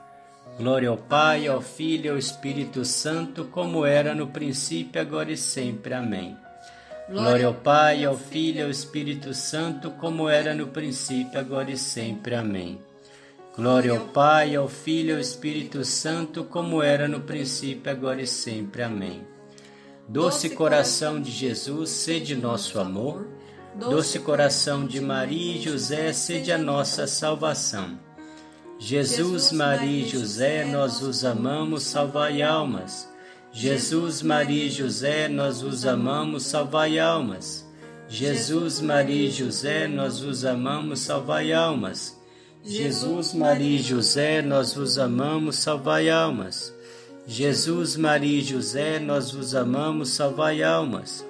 Glória 0.59 0.89
ao 0.89 0.97
Pai, 0.97 1.47
ao 1.47 1.61
Filho 1.61 2.05
e 2.05 2.09
ao 2.09 2.17
Espírito 2.17 2.85
Santo, 2.85 3.45
como 3.45 3.85
era 3.85 4.13
no 4.13 4.27
princípio, 4.27 5.01
agora 5.01 5.31
e 5.31 5.37
sempre. 5.37 5.93
Amém. 5.93 6.37
Glória 7.09 7.47
ao 7.47 7.53
Pai, 7.53 8.03
ao 8.03 8.17
Filho 8.17 8.59
e 8.59 8.63
ao 8.63 8.69
Espírito 8.69 9.33
Santo, 9.33 9.91
como 9.91 10.27
era 10.27 10.53
no 10.53 10.67
princípio, 10.67 11.39
agora 11.39 11.71
e 11.71 11.77
sempre. 11.77 12.35
Amém. 12.35 12.81
Glória 13.55 13.91
ao 13.91 14.07
Pai, 14.07 14.53
ao 14.57 14.67
Filho 14.67 15.11
e 15.11 15.13
ao 15.13 15.19
Espírito 15.19 15.85
Santo, 15.85 16.43
como 16.43 16.83
era 16.83 17.07
no 17.07 17.21
princípio, 17.21 17.89
agora 17.89 18.21
e 18.21 18.27
sempre. 18.27 18.83
Amém. 18.83 19.25
Doce 20.05 20.49
coração 20.49 21.21
de 21.21 21.31
Jesus, 21.31 21.91
sede 21.91 22.35
nosso 22.35 22.77
amor. 22.77 23.25
Doce 23.73 24.19
coração 24.19 24.85
de 24.85 24.99
Maria 24.99 25.55
e 25.55 25.61
José, 25.61 26.11
sede 26.11 26.51
a 26.51 26.57
nossa 26.57 27.07
salvação. 27.07 27.97
Jesus, 28.77 29.53
Maria 29.53 30.05
e 30.05 30.09
José, 30.09 30.65
nós 30.65 31.01
os 31.01 31.23
amamos, 31.23 31.83
salvai 31.83 32.41
almas. 32.41 33.07
Jesus, 33.51 34.21
Maria 34.21 34.65
e 34.65 34.69
José, 34.69 35.27
nós 35.27 35.63
os 35.63 35.85
amamos, 35.85 36.43
salvai 36.43 36.99
almas. 36.99 37.65
Jesus, 38.09 38.79
Maria 38.79 39.27
e 39.27 39.31
José, 39.31 39.87
nós 39.87 40.21
os 40.21 40.45
amamos, 40.45 40.99
salvai 40.99 41.51
almas. 41.51 42.17
Jesus, 42.63 43.33
Maria 43.33 43.79
e 43.79 43.81
José, 43.81 44.41
nós 44.41 44.73
vos 44.73 44.97
amamos, 44.97 45.55
salvai 45.57 46.09
almas. 46.09 46.73
Jesus, 47.25 47.95
Maria 47.95 48.39
e 48.39 48.41
José, 48.41 48.99
nós 48.99 49.31
vos 49.31 49.55
amamos, 49.55 50.09
salvai 50.09 50.63
almas. 50.63 51.25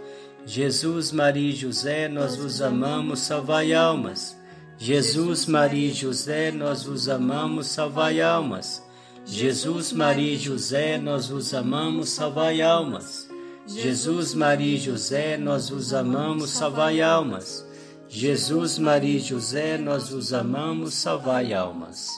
Jesus, 0.45 1.11
Maria 1.11 1.51
e 1.51 1.55
José, 1.55 2.07
nós 2.07 2.35
vos 2.35 2.61
amamos, 2.61 3.19
salvai 3.19 3.73
almas. 3.73 4.35
Jesus, 4.79 5.45
Maria 5.45 5.89
e 5.89 5.93
José, 5.93 6.51
nós 6.51 6.83
vos 6.83 7.07
amamos, 7.07 7.67
salvai 7.67 8.21
almas. 8.21 8.83
Jesus, 9.29 9.91
Maria 9.91 10.33
e 10.33 10.37
José, 10.37 10.97
nós 10.97 11.27
vos 11.27 11.53
amamos, 11.53 12.09
salvai 12.09 12.61
almas. 12.61 13.27
Jesus, 13.67 14.33
Maria 14.33 14.75
e 14.75 14.79
José, 14.79 15.35
nós 15.35 15.69
vos 15.69 15.93
amamos, 15.93 16.51
salvai 16.51 17.01
almas. 17.01 17.67
Jesus, 18.07 18.79
Maria 18.79 19.17
e 19.17 19.19
José, 19.19 19.77
nós 19.77 20.09
vos 20.09 20.33
amamos, 20.33 20.93
salvai 20.93 21.53
almas. 21.53 22.09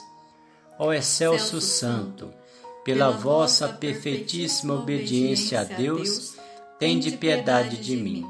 Ó 0.78 0.92
excelso 0.92 1.60
Santo, 1.60 2.32
pela 2.84 3.10
vossa 3.10 3.68
perfeitíssima 3.68 4.74
obediência 4.74 5.60
a 5.60 5.64
Deus, 5.64 6.36
tende 6.78 7.10
piedade 7.10 7.78
de 7.78 7.96
mim. 7.96 8.24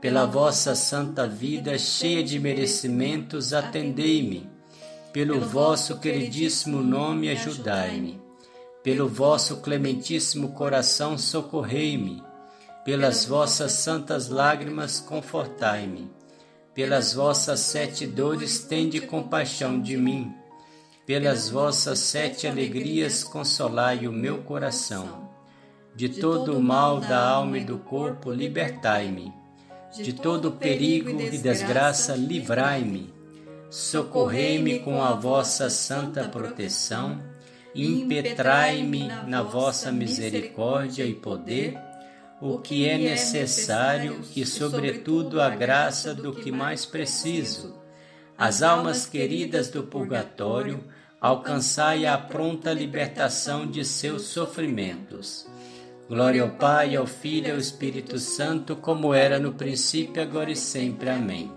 Pela 0.00 0.24
vossa 0.24 0.74
santa 0.74 1.28
vida 1.28 1.78
cheia 1.78 2.24
de 2.24 2.38
merecimentos, 2.38 3.52
atendei-me. 3.52 4.55
Pelo 5.16 5.40
vosso 5.40 5.98
queridíssimo 5.98 6.82
nome, 6.82 7.30
ajudai-me. 7.30 8.20
Pelo 8.82 9.08
vosso 9.08 9.62
clementíssimo 9.62 10.52
coração, 10.52 11.16
socorrei-me. 11.16 12.22
Pelas 12.84 13.24
vossas 13.24 13.72
santas 13.72 14.28
lágrimas, 14.28 15.00
confortai-me 15.00 16.10
pelas 16.76 17.14
vossas 17.14 17.60
sete 17.60 18.06
dores, 18.06 18.58
tende 18.58 19.00
compaixão 19.00 19.80
de 19.80 19.96
mim. 19.96 20.30
Pelas 21.06 21.48
vossas 21.48 22.00
sete 22.00 22.46
alegrias, 22.46 23.24
consolai 23.24 24.06
o 24.06 24.12
meu 24.12 24.42
coração. 24.42 25.30
De 25.94 26.10
todo 26.10 26.54
o 26.54 26.62
mal 26.62 27.00
da 27.00 27.26
alma 27.26 27.56
e 27.56 27.64
do 27.64 27.78
corpo, 27.78 28.30
libertai-me. 28.30 29.32
De 29.94 30.12
todo 30.12 30.52
perigo 30.52 31.18
e 31.18 31.38
desgraça, 31.38 32.14
livrai-me. 32.14 33.15
Socorrei-me 33.70 34.78
com 34.80 35.02
a 35.02 35.12
vossa 35.12 35.68
santa 35.68 36.24
proteção. 36.24 37.20
Impetrai-me 37.74 39.08
na 39.26 39.42
vossa 39.42 39.92
misericórdia 39.92 41.04
e 41.04 41.14
poder 41.14 41.78
o 42.40 42.58
que 42.58 42.88
é 42.88 42.98
necessário 42.98 44.20
e, 44.34 44.44
sobretudo, 44.44 45.40
a 45.40 45.48
graça 45.50 46.14
do 46.14 46.32
que 46.32 46.52
mais 46.52 46.84
preciso. 46.84 47.74
As 48.36 48.62
almas 48.62 49.06
queridas 49.06 49.68
do 49.68 49.82
purgatório, 49.82 50.84
alcançai 51.20 52.04
a 52.04 52.16
pronta 52.18 52.72
libertação 52.72 53.66
de 53.66 53.84
seus 53.84 54.22
sofrimentos. 54.22 55.46
Glória 56.08 56.42
ao 56.42 56.50
Pai, 56.50 56.94
ao 56.94 57.06
Filho 57.06 57.48
e 57.48 57.50
ao 57.52 57.58
Espírito 57.58 58.18
Santo, 58.18 58.76
como 58.76 59.12
era 59.12 59.38
no 59.38 59.54
princípio, 59.54 60.22
agora 60.22 60.50
e 60.50 60.56
sempre. 60.56 61.08
Amém. 61.08 61.50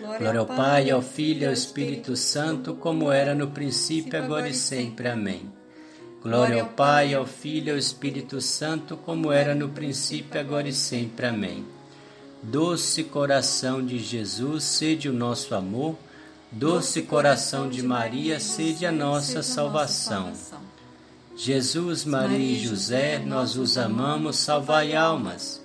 Glória 0.00 0.40
ao 0.40 0.46
Pai, 0.46 0.90
ao 0.90 1.02
Filho 1.02 1.42
e 1.42 1.46
ao 1.46 1.52
Espírito 1.52 2.16
Santo, 2.16 2.72
como 2.72 3.12
era 3.12 3.34
no 3.34 3.48
princípio, 3.48 4.18
agora 4.18 4.48
e 4.48 4.54
sempre. 4.54 5.08
Amém. 5.08 5.52
Glória 6.22 6.62
ao 6.62 6.68
Pai, 6.68 7.12
ao 7.12 7.26
Filho 7.26 7.68
e 7.68 7.70
ao 7.72 7.76
Espírito 7.76 8.40
Santo, 8.40 8.96
como 8.96 9.30
era 9.30 9.54
no 9.54 9.68
princípio, 9.68 10.40
agora 10.40 10.66
e 10.66 10.72
sempre. 10.72 11.26
Amém. 11.26 11.66
Doce 12.42 13.04
coração 13.04 13.84
de 13.84 13.98
Jesus, 13.98 14.64
sede 14.64 15.06
o 15.06 15.12
nosso 15.12 15.54
amor. 15.54 15.96
Doce 16.50 17.02
coração 17.02 17.68
de 17.68 17.82
Maria, 17.82 18.40
sede 18.40 18.86
a 18.86 18.92
nossa 18.92 19.42
salvação. 19.42 20.32
Jesus, 21.36 22.06
Maria 22.06 22.38
e 22.38 22.58
José, 22.58 23.18
nós 23.18 23.54
os 23.54 23.76
amamos, 23.76 24.36
salvai 24.36 24.96
almas. 24.96 25.59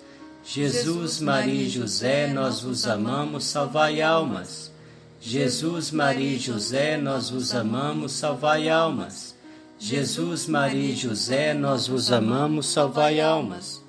Jesus, 0.48 1.20
Maria 1.20 1.64
e 1.64 1.70
José, 1.70 2.28
nós 2.28 2.62
vos 2.62 2.86
amamos, 2.86 3.46
salvai 3.46 4.00
almas. 4.00 4.72
Jesus, 5.20 5.90
Maria 5.90 6.36
e 6.36 6.40
José, 6.40 6.98
nós 6.98 7.32
vos 7.32 7.54
amamos, 7.56 8.12
salvai 8.12 8.70
almas. 8.70 9.36
Jesus, 9.80 10.46
Maria 10.46 10.92
e 10.92 10.96
José, 10.96 11.56
nós 11.56 11.88
vos 11.88 12.12
amamos, 12.12 12.68
salvai 12.68 13.20
almas. 13.20 13.82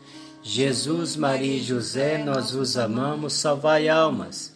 Jesus, 0.42 1.14
Maria 1.14 1.58
e 1.58 1.62
José, 1.62 2.24
nós 2.24 2.52
vos 2.52 2.78
amamos, 2.78 3.34
salvai 3.34 3.90
almas. 3.90 4.54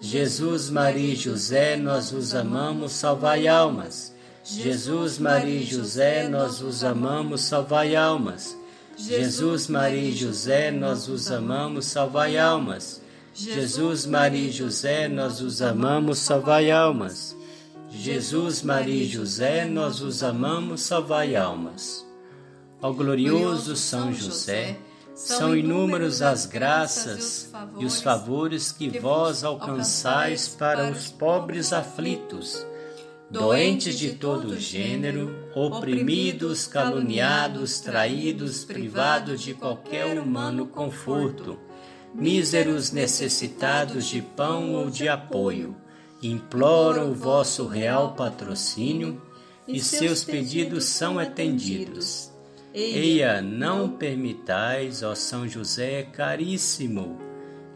Jesus, 0.00 0.70
Maria 0.70 1.12
e 1.12 1.16
José, 1.16 1.76
nós 1.76 2.10
vos 2.10 2.34
amamos, 2.34 2.92
salvai 2.92 3.46
almas. 3.46 4.14
Jesus, 4.42 5.18
Maria 5.18 5.60
e 5.60 5.64
José, 5.64 6.28
nós 6.28 6.60
vos 6.60 6.82
amamos, 6.82 7.42
salvai 7.42 7.94
almas. 7.94 8.56
Jesus, 8.96 9.68
Maria 9.68 10.10
e 10.10 10.16
José, 10.16 10.70
nós 10.70 11.06
vos 11.06 11.30
amamos, 11.30 11.86
salvai 11.86 12.38
almas. 12.38 13.00
Jesus, 13.34 14.06
Maria 14.06 14.48
e 14.48 14.52
José, 14.52 15.08
nós 15.08 15.40
vos 15.40 15.62
amamos, 15.62 16.18
salvai 16.18 16.70
almas. 16.70 17.36
Jesus, 17.90 18.62
Maria 18.62 19.04
e 19.04 19.08
José, 19.08 19.64
nós 19.64 20.00
vos 20.00 20.22
amamos, 20.22 20.82
salvai 20.82 21.34
almas. 21.34 22.06
Ó 22.80 22.92
glorioso 22.92 23.76
São 23.76 24.12
José, 24.12 24.76
são 25.14 25.56
inúmeros 25.56 26.20
as 26.20 26.46
graças 26.46 27.50
e 27.78 27.84
os 27.84 28.00
favores 28.00 28.72
que 28.72 28.98
vós 28.98 29.44
alcançais 29.44 30.48
para 30.48 30.90
os 30.90 31.08
pobres 31.08 31.72
aflitos 31.72 32.66
doentes 33.32 33.98
de 33.98 34.10
todo 34.12 34.60
gênero, 34.60 35.34
oprimidos, 35.54 36.66
caluniados, 36.66 37.80
traídos, 37.80 38.62
privados 38.62 39.40
de 39.40 39.54
qualquer 39.54 40.20
humano 40.20 40.66
conforto, 40.66 41.58
míseros 42.14 42.92
necessitados 42.92 44.04
de 44.04 44.20
pão 44.20 44.74
ou 44.74 44.90
de 44.90 45.08
apoio, 45.08 45.74
imploram 46.22 47.10
o 47.10 47.14
vosso 47.14 47.66
real 47.66 48.12
patrocínio 48.12 49.20
e 49.66 49.80
seus 49.80 50.22
pedidos 50.22 50.84
são 50.84 51.18
atendidos. 51.18 52.30
Eia, 52.74 53.40
não 53.40 53.88
permitais, 53.88 55.02
ó 55.02 55.14
São 55.14 55.48
José 55.48 56.02
caríssimo, 56.02 57.18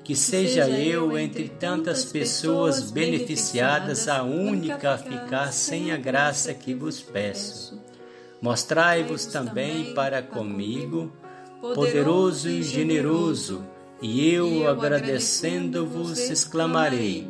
que 0.06 0.14
seja 0.14 0.68
eu, 0.68 1.18
entre 1.18 1.48
tantas 1.48 2.04
pessoas 2.04 2.92
beneficiadas, 2.92 4.06
a 4.06 4.22
única 4.22 4.94
a 4.94 4.98
ficar 4.98 5.52
sem 5.52 5.90
a 5.90 5.96
graça 5.96 6.54
que 6.54 6.72
vos 6.72 7.02
peço. 7.02 7.82
Mostrai-vos 8.40 9.26
também 9.26 9.94
para 9.94 10.22
comigo, 10.22 11.12
poderoso 11.74 12.48
e 12.48 12.62
generoso, 12.62 13.66
e 14.00 14.32
eu, 14.32 14.68
agradecendo-vos, 14.68 16.20
exclamarei: 16.30 17.28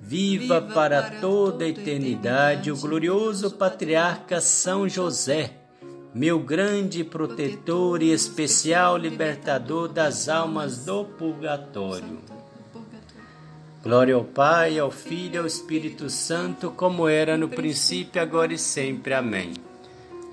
Viva 0.00 0.62
para 0.62 1.02
toda 1.20 1.66
a 1.66 1.68
eternidade 1.68 2.72
o 2.72 2.76
glorioso 2.78 3.50
patriarca 3.50 4.40
São 4.40 4.88
José! 4.88 5.63
Meu 6.14 6.38
grande 6.38 7.02
protetor 7.02 8.00
e 8.00 8.12
especial 8.12 8.96
libertador 8.96 9.88
das 9.88 10.28
almas 10.28 10.84
do 10.84 11.04
purgatório. 11.04 12.20
Glória 13.82 14.14
ao 14.14 14.22
Pai, 14.22 14.78
ao 14.78 14.92
Filho 14.92 15.34
e 15.34 15.38
ao 15.38 15.46
Espírito 15.46 16.08
Santo, 16.08 16.70
como 16.70 17.08
era 17.08 17.36
no 17.36 17.48
princípio, 17.48 18.22
agora 18.22 18.54
e 18.54 18.58
sempre. 18.58 19.12
Amém. 19.12 19.54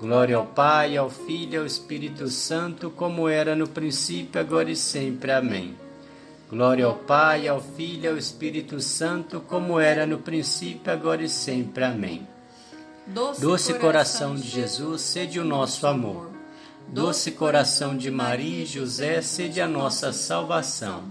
Glória 0.00 0.36
ao 0.36 0.46
Pai, 0.46 0.96
ao 0.96 1.10
Filho 1.10 1.54
e 1.54 1.56
ao 1.56 1.66
Espírito 1.66 2.28
Santo, 2.28 2.88
como 2.88 3.28
era 3.28 3.56
no 3.56 3.66
princípio, 3.66 4.40
agora 4.40 4.70
e 4.70 4.76
sempre. 4.76 5.32
Amém. 5.32 5.74
Glória 6.48 6.86
ao 6.86 6.94
Pai, 6.94 7.48
ao 7.48 7.60
Filho 7.60 8.04
e 8.04 8.08
ao 8.08 8.16
Espírito 8.16 8.78
Santo, 8.78 9.40
como 9.40 9.80
era 9.80 10.06
no 10.06 10.18
princípio, 10.18 10.92
agora 10.92 11.24
e 11.24 11.28
sempre. 11.28 11.82
Amém. 11.82 12.31
Doce 13.06 13.74
coração 13.74 14.36
de 14.36 14.48
Jesus, 14.48 15.00
sede 15.00 15.40
o 15.40 15.44
nosso 15.44 15.86
amor. 15.88 16.30
Doce 16.86 17.32
coração 17.32 17.96
de 17.96 18.10
Maria 18.10 18.62
e 18.62 18.66
José, 18.66 19.20
sede 19.20 19.60
a 19.60 19.66
nossa 19.66 20.12
salvação. 20.12 21.04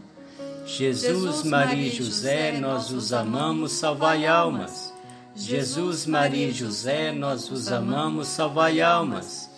Jesus, 0.65 1.43
Maria 1.43 1.88
e 1.88 1.91
José, 1.91 2.57
nós 2.57 2.91
os 2.91 3.12
amamos, 3.12 3.74
salvai 3.74 4.25
almas. 4.25 4.93
Jesus, 5.36 6.05
Maria 6.05 6.48
e 6.48 6.53
José, 6.53 7.12
nós 7.12 7.51
os 7.51 7.69
amamos, 7.69 8.27
salvai 8.27 8.79
almas. 8.79 9.50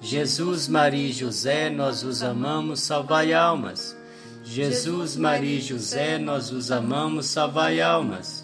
Jesus, 0.00 0.68
Maria 0.68 1.08
e 1.08 1.12
José, 1.12 1.70
nós 1.70 2.04
os 2.04 2.22
amamos, 2.22 2.80
salvai 2.80 3.32
almas. 3.32 3.96
Jesus, 4.44 5.16
Maria 5.16 5.58
e 5.58 5.60
José, 5.60 6.18
nós 6.18 6.52
os 6.52 6.70
amamos, 6.70 7.26
salvai 7.26 7.80
almas. 7.80 8.39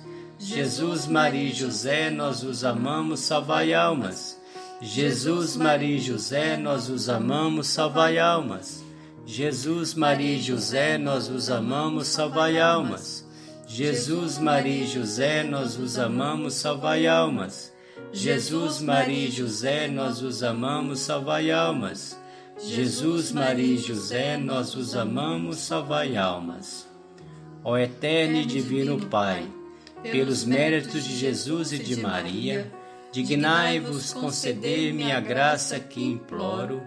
Jesus, 0.49 1.09
Maria 1.09 1.51
e 1.51 1.53
José, 1.53 2.09
nós 2.09 2.45
os 2.45 2.63
amamos, 2.63 3.19
salvai 3.19 3.75
almas. 3.75 4.41
Jesus, 4.81 5.57
Maria 5.57 5.97
e 5.97 5.99
José, 5.99 6.57
nós 6.57 6.89
os 6.89 7.09
amamos, 7.09 7.67
salvai 7.67 8.17
almas. 8.17 8.81
Jesus, 9.27 9.93
Maria 9.95 10.37
e 10.37 10.41
José, 10.41 10.99
nós 10.99 11.29
os 11.29 11.51
amamos, 11.51 12.07
salvai 12.07 12.61
almas. 12.61 13.27
Jesus, 13.67 14.39
Maria 14.39 14.85
e 14.85 14.87
José, 14.87 15.43
nós 15.43 15.77
os 15.77 15.99
amamos, 15.99 16.55
salvai 16.55 17.09
almas. 17.09 17.73
Jesus, 18.13 18.81
Maria 18.81 19.27
e 19.27 19.31
José, 19.33 19.89
nós 19.89 20.23
os 20.23 20.45
amamos, 20.45 21.01
salvai 21.01 21.51
almas. 21.51 22.17
Jesus, 22.61 23.33
Maria 23.33 23.75
e 23.75 23.79
José, 23.79 24.37
nós 24.37 24.77
os 24.77 24.95
amamos, 24.95 25.57
salvai 25.57 26.17
almas. 26.17 26.87
Ó 27.65 27.77
eterno 27.77 28.37
e 28.37 28.47
divino 28.47 29.01
Pai, 29.07 29.45
pelos 30.11 30.45
méritos 30.45 31.05
de 31.05 31.17
Jesus 31.17 31.73
e 31.73 31.79
de 31.79 31.97
Maria, 31.97 32.71
dignai-vos 33.13 34.13
conceder-me 34.13 35.13
a 35.13 35.21
graça 35.21 35.79
que 35.79 36.03
imploro. 36.03 36.83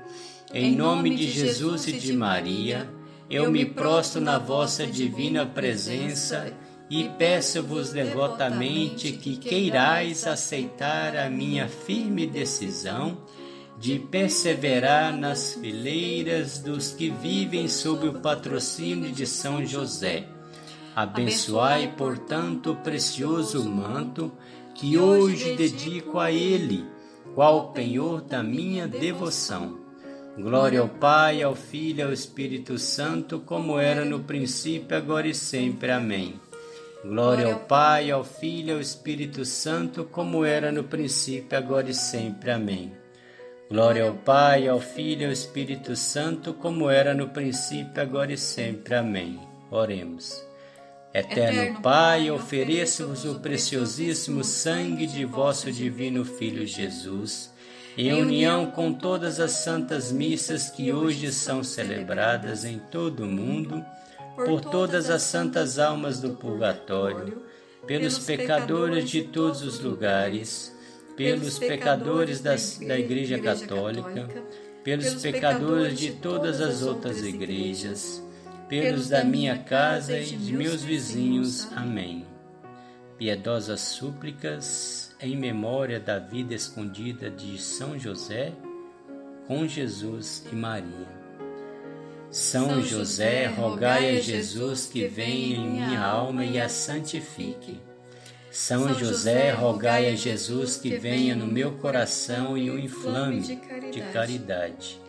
Em 0.53 0.75
nome 0.75 1.15
de 1.15 1.29
Jesus 1.29 1.87
e 1.87 1.93
de 1.93 2.13
Maria, 2.13 2.89
eu 3.29 3.51
me 3.51 3.65
prostro 3.65 4.19
na 4.19 4.37
vossa 4.37 4.85
divina 4.85 5.45
presença 5.45 6.53
e 6.89 7.09
peço-vos 7.17 7.91
devotamente 7.91 9.11
que 9.11 9.37
queirais 9.37 10.25
aceitar 10.25 11.15
a 11.15 11.29
minha 11.29 11.67
firme 11.67 12.25
decisão 12.25 13.17
de 13.79 13.99
perseverar 13.99 15.15
nas 15.15 15.53
fileiras 15.53 16.59
dos 16.59 16.91
que 16.91 17.09
vivem 17.09 17.67
sob 17.67 18.07
o 18.07 18.19
patrocínio 18.19 19.11
de 19.11 19.25
São 19.25 19.65
José 19.65 20.27
Abençoai, 20.99 21.93
portanto, 21.95 22.71
o 22.71 22.75
precioso 22.75 23.63
manto 23.63 24.33
que 24.75 24.97
hoje 24.97 25.55
dedico 25.55 26.19
a 26.19 26.29
Ele, 26.29 26.85
qual 27.33 27.71
penhor 27.71 28.19
da 28.19 28.43
minha 28.43 28.85
devoção. 28.85 29.79
Glória 30.37 30.81
ao 30.81 30.89
Pai, 30.89 31.41
ao 31.41 31.55
Filho 31.55 31.99
e 31.99 32.03
ao 32.03 32.11
Espírito 32.11 32.77
Santo, 32.77 33.39
como 33.39 33.79
era 33.79 34.03
no 34.03 34.19
princípio, 34.19 34.97
agora 34.97 35.25
e 35.29 35.33
sempre. 35.33 35.89
Amém. 35.89 36.37
Glória 37.01 37.53
ao 37.53 37.61
Pai, 37.61 38.11
ao 38.11 38.25
Filho 38.25 38.67
e 38.67 38.73
ao 38.73 38.81
Espírito 38.81 39.45
Santo, 39.45 40.03
como 40.03 40.43
era 40.43 40.69
no 40.69 40.83
princípio, 40.83 41.57
agora 41.57 41.89
e 41.89 41.93
sempre. 41.93 42.51
Amém. 42.51 42.91
Glória 43.71 44.05
ao 44.05 44.15
Pai, 44.15 44.67
ao 44.67 44.81
Filho 44.81 45.21
e 45.21 45.25
ao 45.27 45.31
Espírito 45.31 45.95
Santo, 45.95 46.53
como 46.53 46.89
era 46.89 47.13
no 47.13 47.29
princípio, 47.29 48.01
agora 48.01 48.33
e 48.33 48.37
sempre. 48.37 48.95
Amém. 48.95 49.39
Oremos. 49.71 50.48
Eterno 51.13 51.81
Pai, 51.81 52.29
ofereço-vos 52.29 53.25
o 53.25 53.39
preciosíssimo 53.39 54.43
sangue 54.43 55.07
de 55.07 55.25
vosso 55.25 55.71
divino 55.71 56.23
Filho 56.23 56.67
Jesus, 56.67 57.51
em 57.97 58.13
união 58.13 58.67
com 58.67 58.93
todas 58.93 59.39
as 59.39 59.51
santas 59.51 60.11
missas 60.11 60.69
que 60.69 60.93
hoje 60.93 61.31
são 61.31 61.63
celebradas 61.63 62.63
em 62.63 62.77
todo 62.77 63.23
o 63.23 63.27
mundo, 63.27 63.83
por 64.35 64.61
todas 64.61 65.09
as 65.09 65.23
santas 65.23 65.79
almas 65.79 66.19
do 66.19 66.35
purgatório, 66.35 67.41
pelos 67.87 68.19
pecadores 68.19 69.09
de 69.09 69.23
todos 69.23 69.63
os 69.63 69.79
lugares, 69.79 70.77
pelos 71.17 71.57
pecadores 71.57 72.39
das, 72.39 72.77
da 72.77 72.99
Igreja 72.99 73.39
Católica, 73.39 74.29
pelos 74.83 75.15
pecadores 75.15 75.97
de 75.97 76.11
todas 76.11 76.61
as 76.61 76.83
outras 76.83 77.23
igrejas, 77.23 78.23
pelos 78.69 79.09
da 79.09 79.23
minha 79.23 79.57
casa 79.57 80.17
e 80.19 80.37
de 80.37 80.53
meus 80.53 80.83
vizinhos. 80.83 81.67
Amém. 81.75 82.25
Piedosas 83.17 83.81
súplicas 83.81 85.13
em 85.19 85.35
memória 85.35 85.99
da 85.99 86.19
vida 86.19 86.53
escondida 86.53 87.29
de 87.29 87.57
São 87.57 87.97
José, 87.97 88.53
com 89.47 89.67
Jesus 89.67 90.45
e 90.51 90.55
Maria. 90.55 91.19
São 92.29 92.81
José, 92.83 93.47
rogai 93.47 94.17
a 94.17 94.21
Jesus 94.21 94.85
que 94.85 95.07
venha 95.07 95.57
em 95.57 95.67
minha 95.67 95.99
alma 95.99 96.45
e 96.45 96.61
a 96.61 96.69
santifique. 96.69 97.81
São 98.51 98.93
José, 98.93 99.51
rogai 99.51 100.11
a 100.11 100.15
Jesus 100.15 100.77
que 100.77 100.95
venha 100.95 101.35
no 101.35 101.47
meu 101.47 101.71
coração 101.73 102.55
e 102.55 102.69
o 102.69 102.77
inflame 102.77 103.41
de 103.91 104.01
caridade. 104.13 105.01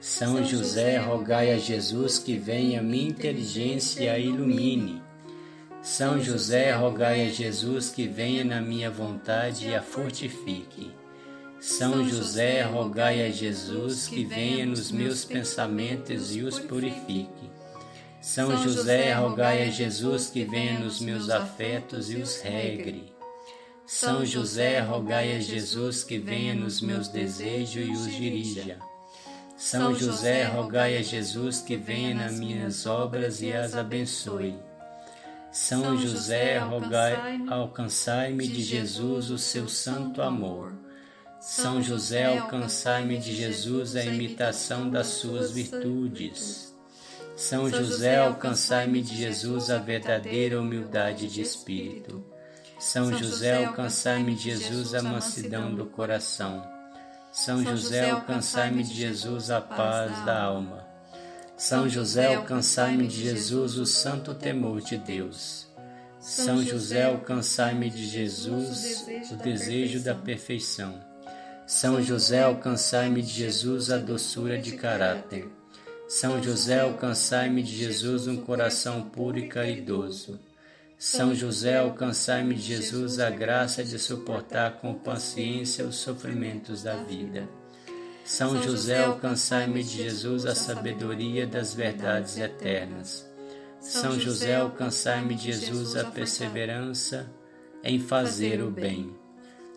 São 0.00 0.44
José, 0.44 0.98
rogai 0.98 1.52
a 1.52 1.58
Jesus 1.58 2.18
que 2.18 2.36
venha 2.36 2.82
minha 2.82 3.08
inteligência 3.08 4.18
e 4.18 4.26
ilumine. 4.26 5.02
São 5.82 6.20
José, 6.20 6.72
rogai 6.72 7.26
a 7.26 7.30
Jesus 7.30 7.90
que 7.90 8.06
venha 8.06 8.44
na 8.44 8.60
minha 8.60 8.90
vontade 8.90 9.68
e 9.68 9.74
a 9.74 9.82
fortifique. 9.82 10.92
São 11.60 12.06
José, 12.08 12.62
rogai 12.62 13.26
a 13.26 13.30
Jesus 13.30 14.06
que 14.06 14.24
venha 14.24 14.66
nos 14.66 14.92
meus 14.92 15.24
pensamentos 15.24 16.36
e 16.36 16.42
os 16.42 16.58
purifique. 16.58 17.50
São 18.20 18.62
José, 18.62 19.14
rogai 19.14 19.62
a 19.62 19.70
Jesus 19.70 20.28
que 20.28 20.44
venha 20.44 20.78
nos 20.78 21.00
meus 21.00 21.30
afetos 21.30 22.10
e 22.10 22.16
os 22.16 22.40
regre. 22.40 23.12
São 23.86 24.26
José, 24.26 24.80
rogai 24.80 25.36
a 25.36 25.40
Jesus 25.40 26.04
que 26.04 26.18
venha 26.18 26.54
nos 26.54 26.80
meus 26.80 27.08
desejos 27.08 27.86
e 27.86 27.92
os 27.92 28.12
dirija. 28.12 28.78
São 29.56 29.94
José, 29.94 30.44
rogai 30.44 30.98
a 30.98 31.02
Jesus 31.02 31.62
que 31.62 31.76
venha 31.76 32.14
nas 32.14 32.38
minhas 32.38 32.84
obras 32.84 33.40
e 33.40 33.52
as 33.52 33.74
abençoe. 33.74 34.54
São 35.50 35.96
José, 35.96 36.58
rogai, 36.58 37.40
alcançai-me 37.48 38.46
de 38.46 38.62
Jesus 38.62 39.30
o 39.30 39.38
seu 39.38 39.66
santo 39.66 40.20
amor. 40.20 40.74
São 41.40 41.82
José, 41.82 42.38
alcançai-me 42.38 43.16
de 43.16 43.34
Jesus 43.34 43.96
a 43.96 44.04
imitação 44.04 44.90
das 44.90 45.06
suas 45.06 45.52
virtudes. 45.52 46.74
São 47.34 47.70
José, 47.70 48.18
alcançai-me 48.18 49.00
de 49.00 49.16
Jesus 49.16 49.70
a 49.70 49.78
verdadeira 49.78 50.60
humildade 50.60 51.28
de 51.28 51.40
espírito. 51.40 52.22
São 52.78 53.16
José, 53.16 53.64
alcançai-me 53.64 54.34
de 54.34 54.42
Jesus 54.42 54.94
a 54.94 55.02
mansidão 55.02 55.74
do 55.74 55.86
coração. 55.86 56.75
São 57.36 57.62
José, 57.62 58.08
alcançai-me 58.08 58.82
de 58.82 58.94
Jesus 58.94 59.50
a 59.50 59.60
paz 59.60 60.24
da 60.24 60.42
alma. 60.42 60.86
São 61.54 61.86
José, 61.86 62.34
alcançai-me 62.34 63.06
de 63.06 63.24
Jesus 63.24 63.76
o 63.76 63.84
santo 63.84 64.32
temor 64.32 64.80
de 64.80 64.96
Deus. 64.96 65.66
São 66.18 66.64
José, 66.64 67.04
alcançai-me 67.04 67.90
de 67.90 68.06
Jesus 68.06 69.06
o 69.30 69.36
desejo 69.36 70.00
da 70.00 70.14
perfeição. 70.14 70.98
São 71.66 72.02
José, 72.02 72.42
alcançai-me 72.42 73.20
de 73.20 73.34
Jesus 73.34 73.90
a 73.90 73.98
doçura 73.98 74.56
de 74.56 74.72
caráter. 74.72 75.46
São 76.08 76.42
José, 76.42 76.80
alcançai-me 76.80 77.62
de 77.62 77.76
Jesus 77.76 78.26
um 78.26 78.38
coração 78.38 79.02
puro 79.10 79.38
e 79.38 79.46
caridoso. 79.46 80.40
São 80.98 81.34
José, 81.34 81.76
alcançai-me 81.76 82.54
de 82.54 82.62
Jesus 82.62 83.20
a 83.20 83.28
graça 83.28 83.84
de 83.84 83.98
suportar 83.98 84.78
com 84.80 84.94
paciência 84.94 85.84
os 85.84 85.96
sofrimentos 85.96 86.82
da 86.82 86.96
vida. 86.96 87.46
São 88.24 88.62
José, 88.62 89.04
alcançai-me 89.04 89.84
de 89.84 90.02
Jesus 90.02 90.46
a 90.46 90.54
sabedoria 90.54 91.46
das 91.46 91.74
verdades 91.74 92.38
eternas. 92.38 93.30
São 93.78 94.18
José, 94.18 94.56
alcançai-me 94.56 95.34
de 95.34 95.52
Jesus 95.52 95.96
a 95.96 96.04
perseverança 96.04 97.30
em 97.84 98.00
fazer 98.00 98.62
o 98.62 98.70
bem. 98.70 99.14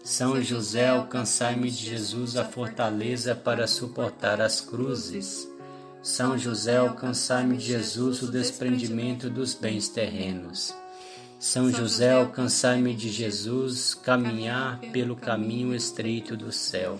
São 0.04 0.42
José, 0.42 0.88
alcançai-me 0.88 1.70
de 1.70 1.86
Jesus 1.86 2.38
a 2.38 2.46
fortaleza 2.46 3.36
para 3.36 3.68
suportar 3.68 4.40
as 4.40 4.62
cruzes. 4.62 5.48
São 6.02 6.38
José, 6.38 6.78
alcançai-me 6.78 7.58
de 7.58 7.66
Jesus 7.66 8.22
o 8.22 8.32
desprendimento 8.32 9.30
dos 9.30 9.54
bens 9.54 9.90
terrenos. 9.90 10.74
São 11.40 11.72
José, 11.72 12.12
alcançai-me 12.12 12.94
de 12.94 13.08
Jesus 13.08 13.94
caminhar 13.94 14.78
pelo 14.92 15.16
caminho 15.16 15.74
estreito 15.74 16.36
do 16.36 16.52
céu. 16.52 17.00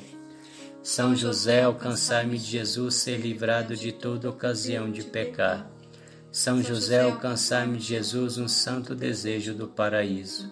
São 0.82 1.14
José, 1.14 1.64
alcançai-me 1.64 2.38
de 2.38 2.46
Jesus 2.46 2.96
ser 2.96 3.18
livrado 3.18 3.76
de 3.76 3.92
toda 3.92 4.30
ocasião 4.30 4.90
de 4.90 5.04
pecar. 5.04 5.70
São 6.32 6.64
José, 6.64 7.02
alcançai-me 7.02 7.78
de 7.80 7.84
Jesus 7.84 8.38
um 8.38 8.48
santo 8.48 8.96
desejo 8.96 9.54
do 9.54 9.68
paraíso. 9.68 10.50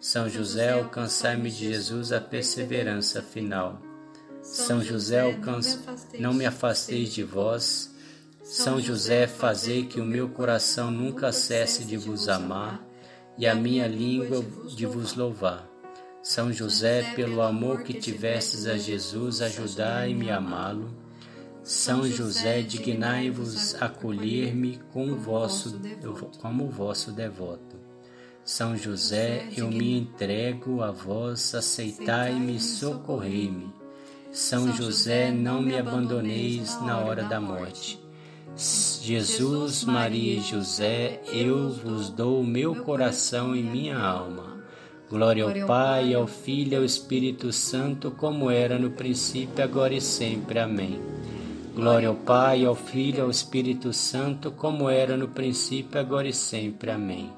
São 0.00 0.28
José, 0.28 0.70
alcançai-me 0.70 1.50
de 1.50 1.72
Jesus 1.72 2.12
a 2.12 2.20
perseverança 2.20 3.20
final. 3.20 3.82
São 4.42 4.80
José, 4.80 5.22
alcança, 5.22 5.80
não 6.20 6.32
me 6.32 6.46
afasteis 6.46 7.12
de 7.12 7.24
vós. 7.24 7.92
São 8.44 8.80
José, 8.80 9.26
fazei 9.26 9.86
que 9.86 10.00
o 10.00 10.04
meu 10.04 10.28
coração 10.28 10.88
nunca 10.88 11.32
cesse 11.32 11.84
de 11.84 11.96
vos 11.96 12.28
amar 12.28 12.83
e 13.36 13.46
a 13.46 13.54
minha 13.54 13.86
língua 13.86 14.44
de 14.74 14.86
vos 14.86 15.14
louvar. 15.14 15.68
São 16.22 16.52
José, 16.52 17.14
pelo 17.14 17.42
amor 17.42 17.82
que 17.82 17.94
tivestes 17.94 18.66
a 18.66 18.78
Jesus, 18.78 19.42
ajudai-me 19.42 20.30
a 20.30 20.38
amá-lo. 20.38 20.90
São 21.62 22.06
José, 22.06 22.62
dignai-vos 22.62 23.74
acolher-me 23.80 24.80
com 24.92 25.14
vosso, 25.16 25.80
como 26.40 26.68
vosso 26.68 27.12
devoto. 27.12 27.76
São 28.44 28.76
José, 28.76 29.48
eu 29.56 29.70
me 29.70 29.98
entrego 29.98 30.82
a 30.82 30.90
vós, 30.90 31.54
aceitai-me, 31.54 32.60
socorrei-me. 32.60 33.72
São 34.30 34.70
José, 34.74 35.30
não 35.30 35.62
me 35.62 35.78
abandoneis 35.78 36.78
na 36.82 36.98
hora 36.98 37.24
da 37.24 37.40
morte. 37.40 38.03
Jesus, 38.56 39.84
Maria 39.84 40.38
e 40.38 40.40
José, 40.40 41.20
eu 41.32 41.70
vos 41.70 42.08
dou 42.10 42.40
o 42.40 42.46
meu 42.46 42.74
coração 42.76 43.54
e 43.54 43.62
minha 43.62 43.98
alma 43.98 44.54
Glória 45.14 45.44
ao 45.44 45.66
Pai, 45.66 46.14
ao 46.14 46.26
Filho 46.26 46.72
e 46.72 46.76
ao 46.76 46.84
Espírito 46.84 47.52
Santo, 47.52 48.10
como 48.10 48.50
era 48.50 48.78
no 48.78 48.90
princípio, 48.90 49.62
agora 49.62 49.94
e 49.94 50.00
sempre. 50.00 50.58
Amém. 50.58 50.98
Glória 51.74 52.08
ao 52.08 52.16
Pai, 52.16 52.64
ao 52.64 52.74
Filho 52.74 53.18
e 53.18 53.20
ao 53.20 53.30
Espírito 53.30 53.92
Santo, 53.92 54.50
como 54.50 54.88
era 54.88 55.16
no 55.16 55.28
princípio, 55.28 56.00
agora 56.00 56.26
e 56.26 56.32
sempre. 56.32 56.90
Amém. 56.90 57.30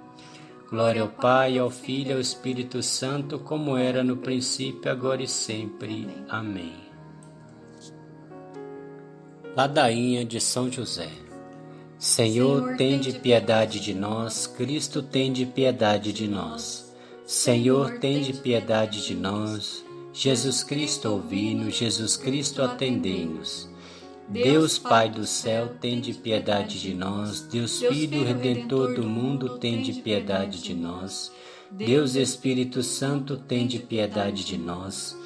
Glória 0.71 1.03
ao 1.03 1.09
Pai, 1.09 1.59
ao 1.59 1.69
Filho 1.69 2.11
e 2.11 2.15
ao 2.15 2.21
Espírito 2.21 2.83
Santo, 2.83 3.39
como 3.41 3.77
era 3.77 4.03
no 4.03 4.17
princípio, 4.17 4.91
agora 4.91 5.23
e 5.23 5.29
sempre. 5.29 6.09
Amém. 6.31 6.86
Ladainha 9.57 10.23
de 10.23 10.39
São 10.39 10.71
José. 10.71 11.09
Senhor, 11.99 12.77
tende 12.77 13.11
piedade 13.15 13.81
de 13.81 13.95
nós, 13.95 14.47
Cristo, 14.47 15.01
tende 15.01 15.47
piedade 15.47 16.13
de 16.13 16.29
nós. 16.29 16.95
Senhor, 17.25 17.99
tende 17.99 18.35
piedade 18.35 19.07
de 19.07 19.15
nós. 19.15 19.83
Jesus 20.13 20.63
Cristo, 20.63 21.09
ouvi-nos. 21.09 21.75
Jesus 21.75 22.19
Cristo, 22.19 22.61
atendei-nos. 22.61 23.67
Deus 24.29 24.79
Pai 24.79 25.09
do 25.09 25.25
céu, 25.25 25.71
tende 25.81 26.13
piedade 26.13 26.79
de 26.79 26.93
nós. 26.93 27.41
Deus 27.41 27.81
Filho 27.81 28.25
Redentor 28.25 28.93
do 28.95 29.05
mundo, 29.05 29.59
tende 29.59 29.95
piedade 29.95 30.63
de 30.63 30.75
nós. 30.75 31.33
Deus 31.71 32.15
Espírito 32.15 32.83
Santo, 32.83 33.39
tende 33.39 33.79
piedade 33.79 34.45
de 34.45 34.59
nós. 34.59 35.17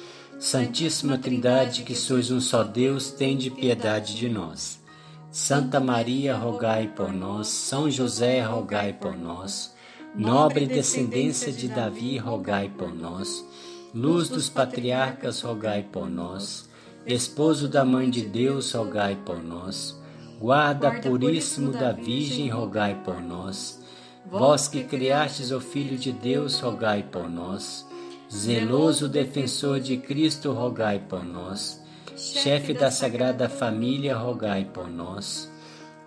Santíssima 0.41 1.19
Trindade, 1.19 1.83
que 1.83 1.93
sois 1.93 2.31
um 2.31 2.41
só 2.41 2.63
Deus, 2.63 3.11
tende 3.11 3.51
piedade 3.51 4.15
de 4.15 4.27
nós. 4.27 4.81
Santa 5.29 5.79
Maria, 5.79 6.35
rogai 6.35 6.87
por 6.87 7.13
nós. 7.13 7.47
São 7.47 7.91
José, 7.91 8.41
rogai 8.41 8.91
por 8.91 9.15
nós. 9.15 9.71
Nobre 10.15 10.65
descendência 10.65 11.51
de 11.51 11.67
Davi, 11.67 12.17
rogai 12.17 12.71
por 12.75 12.91
nós. 12.91 13.45
Luz 13.93 14.29
dos 14.29 14.49
patriarcas, 14.49 15.41
rogai 15.41 15.83
por 15.83 16.09
nós. 16.09 16.67
Esposo 17.05 17.67
da 17.67 17.85
Mãe 17.85 18.09
de 18.09 18.25
Deus, 18.25 18.73
rogai 18.73 19.15
por 19.23 19.43
nós. 19.43 19.95
Guarda 20.39 21.01
puríssimo 21.01 21.71
da 21.71 21.91
Virgem, 21.91 22.49
rogai 22.49 22.99
por 23.03 23.21
nós. 23.21 23.79
Vós 24.25 24.67
que 24.67 24.83
criastes 24.83 25.51
o 25.51 25.61
Filho 25.61 25.99
de 25.99 26.11
Deus, 26.11 26.59
rogai 26.59 27.03
por 27.03 27.29
nós. 27.29 27.85
Zeloso 28.33 29.09
defensor 29.09 29.81
de 29.81 29.97
Cristo, 29.97 30.53
rogai 30.53 30.99
por 30.99 31.23
nós. 31.25 31.81
Chefe 32.15 32.73
da 32.73 32.89
Sagrada 32.89 33.49
Família, 33.49 34.15
rogai 34.15 34.63
por 34.63 34.89
nós. 34.89 35.51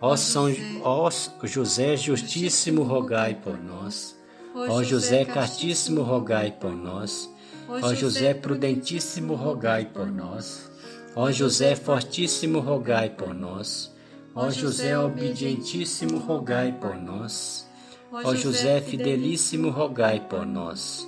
Ó 0.00 0.16
São 0.16 0.46
ó 0.82 1.10
José 1.42 1.98
Justíssimo, 1.98 2.82
rogai 2.82 3.34
por 3.34 3.62
nós. 3.62 4.18
Ó 4.54 4.82
José 4.82 5.26
Castíssimo, 5.26 6.02
rogai 6.02 6.50
por 6.50 6.72
nós. 6.72 7.30
Ó 7.68 7.92
José 7.92 8.32
Prudentíssimo, 8.32 9.34
rogai 9.34 9.84
por 9.84 10.06
nós. 10.10 10.70
Ó 11.14 11.30
José 11.30 11.76
Fortíssimo, 11.76 12.60
rogai 12.60 13.10
por 13.10 13.34
nós. 13.34 13.94
Ó 14.34 14.50
José 14.50 14.98
Obedientíssimo, 14.98 16.18
rogai 16.20 16.72
por 16.72 16.96
nós. 16.96 17.68
Ó 18.10 18.34
José 18.34 18.80
Fidelíssimo, 18.80 19.68
rogai 19.68 20.20
por 20.20 20.46
nós. 20.46 21.06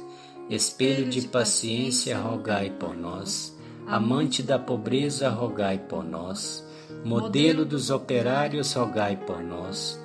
Espelho 0.49 1.09
de 1.09 1.23
paciência, 1.29 2.19
rogai 2.19 2.71
por 2.71 2.97
nós. 2.97 3.57
Amante 3.87 4.43
da 4.43 4.59
pobreza, 4.59 5.29
rogai 5.29 5.79
por 5.79 6.05
nós 6.05 6.67
modelo 7.05 7.65
dos 7.65 7.91
operários, 7.91 8.73
rogai 8.75 9.17
por 9.17 9.43
nós. 9.43 10.01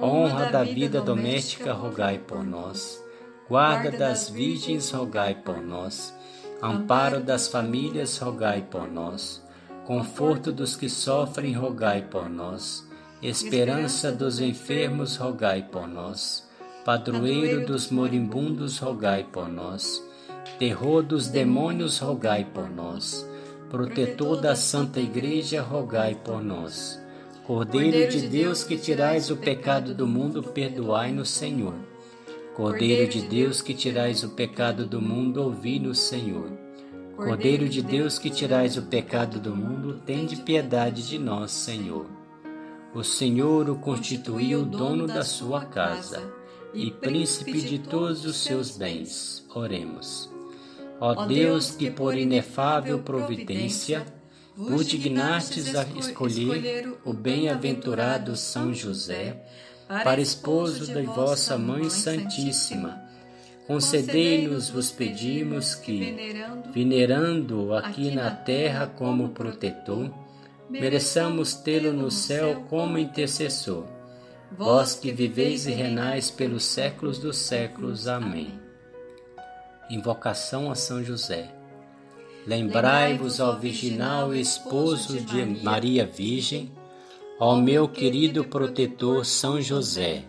Honra 0.00 0.50
da 0.50 0.62
vida 0.64 1.00
doméstica, 1.00 1.72
rogai 1.72 2.18
por 2.18 2.44
nós. 2.44 3.02
Guarda 3.48 3.90
das 3.90 4.28
virgens, 4.28 4.90
rogai 4.90 5.34
por 5.34 5.62
nós. 5.62 6.14
Amparo 6.62 7.20
das 7.20 7.48
famílias, 7.48 8.18
rogai 8.18 8.62
por 8.62 8.90
nós. 8.90 9.42
Conforto 9.84 10.52
dos 10.52 10.76
que 10.76 10.88
sofrem, 10.88 11.52
rogai 11.52 12.02
por 12.02 12.28
nós. 12.28 12.86
Esperança 13.22 14.10
dos 14.10 14.40
enfermos, 14.40 15.16
rogai 15.16 15.62
por 15.62 15.86
nós. 15.88 16.48
Padroeiro 16.84 17.66
dos 17.66 17.90
moribundos, 17.90 18.78
rogai 18.78 19.24
por 19.24 19.48
nós. 19.48 20.02
Terror 20.58 21.02
dos 21.02 21.28
demônios, 21.28 21.98
rogai 21.98 22.44
por 22.44 22.68
nós 22.70 23.30
protetor 23.72 24.38
da 24.38 24.54
Santa 24.54 25.00
Igreja, 25.00 25.62
rogai 25.62 26.14
por 26.14 26.44
nós. 26.44 27.00
Cordeiro 27.46 28.12
de 28.12 28.28
Deus 28.28 28.62
que 28.62 28.76
tirais 28.76 29.30
o 29.30 29.36
pecado 29.38 29.94
do 29.94 30.06
mundo, 30.06 30.42
perdoai-nos, 30.42 31.30
Senhor. 31.30 31.72
Cordeiro 32.54 33.10
de 33.10 33.22
Deus 33.22 33.62
que 33.62 33.72
tirais 33.72 34.22
o 34.22 34.28
pecado 34.28 34.84
do 34.84 35.00
mundo, 35.00 35.42
ouvi-nos, 35.42 36.00
Senhor. 36.00 36.50
Cordeiro 37.16 37.66
de 37.66 37.80
Deus 37.80 38.18
que 38.18 38.28
tirais 38.28 38.76
o 38.76 38.82
pecado 38.82 39.40
do 39.40 39.56
mundo, 39.56 40.02
tende 40.04 40.36
piedade 40.36 41.08
de 41.08 41.18
nós, 41.18 41.50
Senhor. 41.50 42.04
O 42.94 43.02
Senhor 43.02 43.70
o 43.70 43.76
constituiu 43.76 44.66
dono 44.66 45.06
da 45.06 45.24
sua 45.24 45.64
casa 45.64 46.41
e 46.74 46.90
príncipe 46.90 47.60
de 47.60 47.78
todos 47.78 48.24
os 48.24 48.36
seus 48.36 48.76
bens. 48.76 49.44
Oremos. 49.54 50.30
Ó 51.00 51.26
Deus, 51.26 51.72
que 51.72 51.90
por 51.90 52.16
inefável 52.16 53.00
providência 53.00 54.06
vos 54.56 54.86
dignastes 54.86 55.74
a 55.74 55.84
escolher 55.98 56.94
o 57.04 57.12
bem-aventurado 57.12 58.36
São 58.36 58.72
José 58.72 59.42
para 59.88 60.20
esposo 60.20 60.92
de 60.92 61.02
vossa 61.02 61.58
Mãe 61.58 61.90
Santíssima. 61.90 63.02
Concedei-nos, 63.66 64.70
vos 64.70 64.90
pedimos, 64.90 65.74
que, 65.74 66.34
venerando-o 66.72 67.74
aqui 67.74 68.10
na 68.10 68.30
terra 68.30 68.86
como 68.86 69.30
protetor, 69.30 70.12
mereçamos 70.68 71.54
tê-lo 71.54 71.92
no 71.92 72.10
céu 72.10 72.64
como 72.68 72.98
intercessor. 72.98 73.84
Vós 74.56 74.94
que 74.94 75.10
viveis 75.12 75.66
e 75.66 75.72
renais 75.72 76.30
pelos 76.30 76.64
séculos 76.64 77.18
dos 77.18 77.36
séculos. 77.36 78.06
Amém. 78.06 78.52
Invocação 79.90 80.70
a 80.70 80.74
São 80.74 81.02
José. 81.02 81.50
Lembrai-vos 82.46 83.40
ao 83.40 83.58
virginal 83.58 84.34
esposo 84.34 85.20
de 85.20 85.44
Maria 85.62 86.04
Virgem, 86.04 86.70
Ó 87.44 87.56
meu 87.56 87.88
querido 87.88 88.44
protetor 88.44 89.26
São 89.26 89.60
José, 89.60 90.22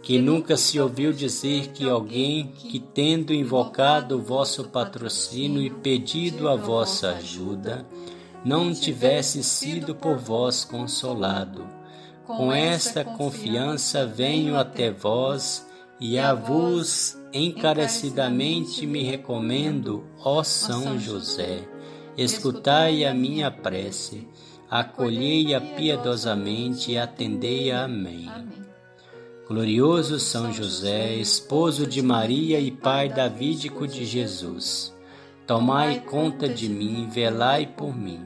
que 0.00 0.18
nunca 0.18 0.56
se 0.56 0.80
ouviu 0.80 1.12
dizer 1.12 1.68
que 1.68 1.86
alguém 1.86 2.46
que, 2.46 2.80
tendo 2.80 3.34
invocado 3.34 4.16
o 4.16 4.22
vosso 4.22 4.64
patrocínio 4.64 5.60
e 5.60 5.68
pedido 5.68 6.48
a 6.48 6.56
vossa 6.56 7.10
ajuda, 7.10 7.84
não 8.42 8.72
tivesse 8.72 9.42
sido 9.42 9.94
por 9.94 10.16
vós 10.16 10.64
consolado. 10.64 11.75
Com 12.26 12.52
esta 12.52 13.04
confiança 13.04 14.06
venho 14.06 14.56
até 14.56 14.90
vós 14.90 15.66
e 16.00 16.18
a 16.18 16.34
vos 16.34 17.16
encarecidamente 17.32 18.86
me 18.86 19.02
recomendo, 19.02 20.04
ó 20.22 20.42
São 20.42 20.98
José. 20.98 21.66
Escutai 22.16 23.04
a 23.04 23.14
minha 23.14 23.50
prece 23.50 24.26
acolhei-a 24.70 25.60
piedosamente 25.60 26.92
e 26.92 26.98
atendei-a. 26.98 27.84
Amém. 27.84 28.28
Glorioso 29.48 30.18
São 30.18 30.52
José, 30.52 31.14
esposo 31.14 31.86
de 31.86 32.02
Maria 32.02 32.58
e 32.58 32.70
pai 32.70 33.08
davídico 33.08 33.86
de 33.86 34.04
Jesus, 34.04 34.92
tomai 35.46 36.00
conta 36.00 36.48
de 36.48 36.68
mim, 36.68 37.08
velai 37.08 37.64
por 37.64 37.96
mim. 37.96 38.20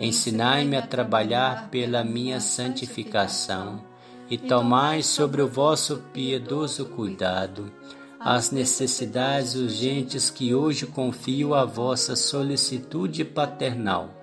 Ensinai-me 0.00 0.76
a 0.76 0.82
trabalhar 0.82 1.68
pela 1.68 2.02
minha 2.02 2.40
santificação 2.40 3.84
e 4.30 4.38
tomai 4.38 5.02
sobre 5.02 5.42
o 5.42 5.48
vosso 5.48 5.98
piedoso 6.12 6.86
cuidado 6.86 7.70
as 8.18 8.50
necessidades 8.50 9.54
urgentes 9.54 10.30
que 10.30 10.54
hoje 10.54 10.86
confio 10.86 11.54
à 11.54 11.64
vossa 11.64 12.14
solicitude 12.16 13.24
paternal 13.24 14.20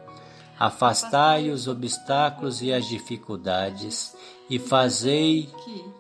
Afastai 0.60 1.52
os 1.52 1.68
obstáculos 1.68 2.64
e 2.64 2.74
as 2.74 2.88
dificuldades, 2.88 4.16
e 4.50 4.58
fazei 4.58 5.50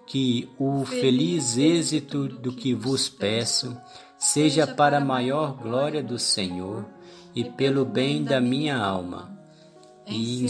que 0.07 0.49
o 0.57 0.83
feliz 0.83 1.59
êxito 1.59 2.27
do 2.27 2.51
que 2.51 2.73
vos 2.73 3.07
peço 3.07 3.77
seja 4.17 4.65
para 4.65 4.97
a 4.97 5.05
maior 5.05 5.55
glória 5.55 6.01
do 6.01 6.17
Senhor 6.17 6.87
e 7.35 7.43
pelo 7.43 7.85
bem 7.85 8.23
da 8.23 8.41
minha 8.41 8.77
alma. 8.77 9.36
E 10.07 10.47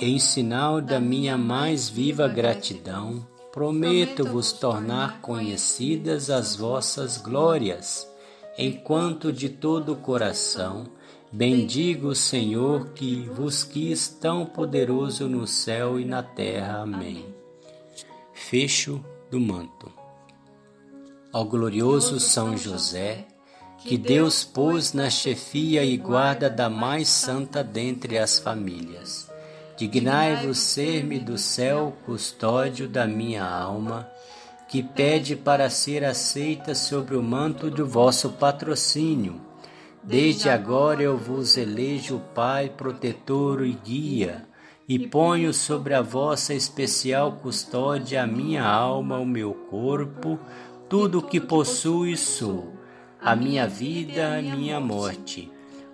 em 0.00 0.18
sinal 0.18 0.80
da 0.80 1.00
minha 1.00 1.36
mais 1.36 1.88
viva 1.88 2.28
gratidão, 2.28 3.26
prometo-vos 3.52 4.52
tornar 4.52 5.20
conhecidas 5.20 6.30
as 6.30 6.54
vossas 6.54 7.16
glórias, 7.16 8.06
enquanto 8.58 9.32
de 9.32 9.48
todo 9.48 9.92
o 9.92 9.96
coração 9.96 10.86
Bendigo 11.30 12.08
o 12.08 12.14
Senhor 12.14 12.94
que 12.94 13.28
vos 13.28 13.62
quis 13.62 14.08
tão 14.08 14.46
poderoso 14.46 15.28
no 15.28 15.46
céu 15.46 16.00
e 16.00 16.04
na 16.04 16.22
terra. 16.22 16.80
Amém. 16.80 17.22
Fecho 18.32 19.04
do 19.30 19.38
manto. 19.38 19.92
Ao 21.30 21.44
glorioso 21.44 22.18
São 22.18 22.56
José, 22.56 23.26
que 23.84 23.96
Deus 23.96 24.44
pôs 24.44 24.92
na 24.92 25.08
chefia 25.08 25.84
e 25.84 25.96
guarda 25.96 26.50
da 26.50 26.68
mais 26.68 27.08
santa 27.08 27.62
dentre 27.62 28.18
as 28.18 28.38
famílias. 28.38 29.30
Dignai-vos 29.76 30.58
ser-me 30.58 31.18
do 31.18 31.38
céu 31.38 31.96
custódio 32.04 32.88
da 32.88 33.06
minha 33.06 33.44
alma, 33.44 34.08
que 34.68 34.82
pede 34.82 35.36
para 35.36 35.70
ser 35.70 36.04
aceita 36.04 36.74
sobre 36.74 37.16
o 37.16 37.22
manto 37.22 37.70
do 37.70 37.86
vosso 37.86 38.30
patrocínio 38.30 39.48
Desde 40.08 40.48
agora 40.48 41.02
eu 41.02 41.18
vos 41.18 41.58
elejo 41.58 42.22
Pai, 42.34 42.70
protetor 42.70 43.62
e 43.62 43.72
guia, 43.72 44.46
e 44.88 44.98
ponho 44.98 45.52
sobre 45.52 45.92
a 45.92 46.00
vossa 46.00 46.54
especial 46.54 47.32
custódia 47.32 48.22
a 48.22 48.26
minha 48.26 48.64
alma, 48.64 49.18
o 49.18 49.26
meu 49.26 49.52
corpo, 49.52 50.38
tudo 50.88 51.18
o 51.18 51.22
que 51.22 51.38
possuo 51.38 52.06
e 52.06 52.16
sou, 52.16 52.72
a 53.20 53.36
minha 53.36 53.66
vida, 53.66 54.38
a 54.38 54.42
minha 54.42 54.80
morte. 54.80 55.50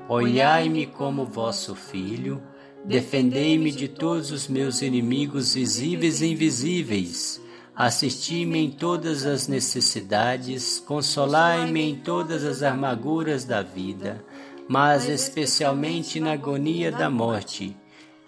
Olhai-me 0.08 0.86
como 0.86 1.24
vosso 1.24 1.74
filho, 1.74 2.42
defendei-me 2.84 3.70
de 3.70 3.88
todos 3.88 4.30
os 4.30 4.48
meus 4.48 4.82
inimigos 4.82 5.54
visíveis 5.54 6.20
e 6.20 6.26
invisíveis 6.26 7.44
Assisti-me 7.76 8.66
em 8.66 8.70
todas 8.70 9.26
as 9.26 9.48
necessidades, 9.48 10.78
consolai-me 10.78 11.80
em 11.82 11.96
todas 11.96 12.44
as 12.44 12.62
amarguras 12.62 13.44
da 13.44 13.62
vida, 13.62 14.24
mas 14.68 15.08
especialmente 15.08 16.20
na 16.20 16.34
agonia 16.34 16.92
da 16.92 17.10
morte. 17.10 17.76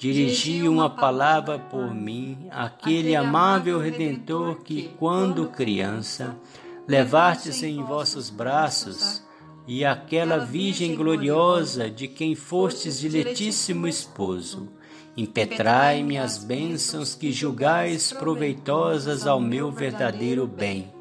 Dirigi 0.01 0.69
uma 0.69 0.91
palavra 0.91 1.61
por 1.61 1.95
mim, 1.95 2.49
aquele 2.51 3.15
amável 3.15 3.79
Redentor 3.79 4.63
que, 4.65 4.91
quando 4.99 5.47
criança, 5.47 6.37
levastes 6.87 7.63
em 7.63 7.83
vossos 7.83 8.31
braços, 8.31 9.23
e 9.67 9.85
aquela 9.85 10.39
Virgem 10.39 10.95
gloriosa 10.95 11.91
de 11.91 12.07
quem 12.07 12.35
fostes 12.35 13.01
diletíssimo 13.01 13.89
esposo. 13.89 14.69
Impetrai-me 15.17 16.19
as 16.19 16.39
bênçãos 16.39 17.15
que 17.15 17.33
julgais 17.33 18.13
proveitosas 18.13 19.27
ao 19.27 19.41
meu 19.41 19.73
verdadeiro 19.73 20.47
bem, 20.47 20.93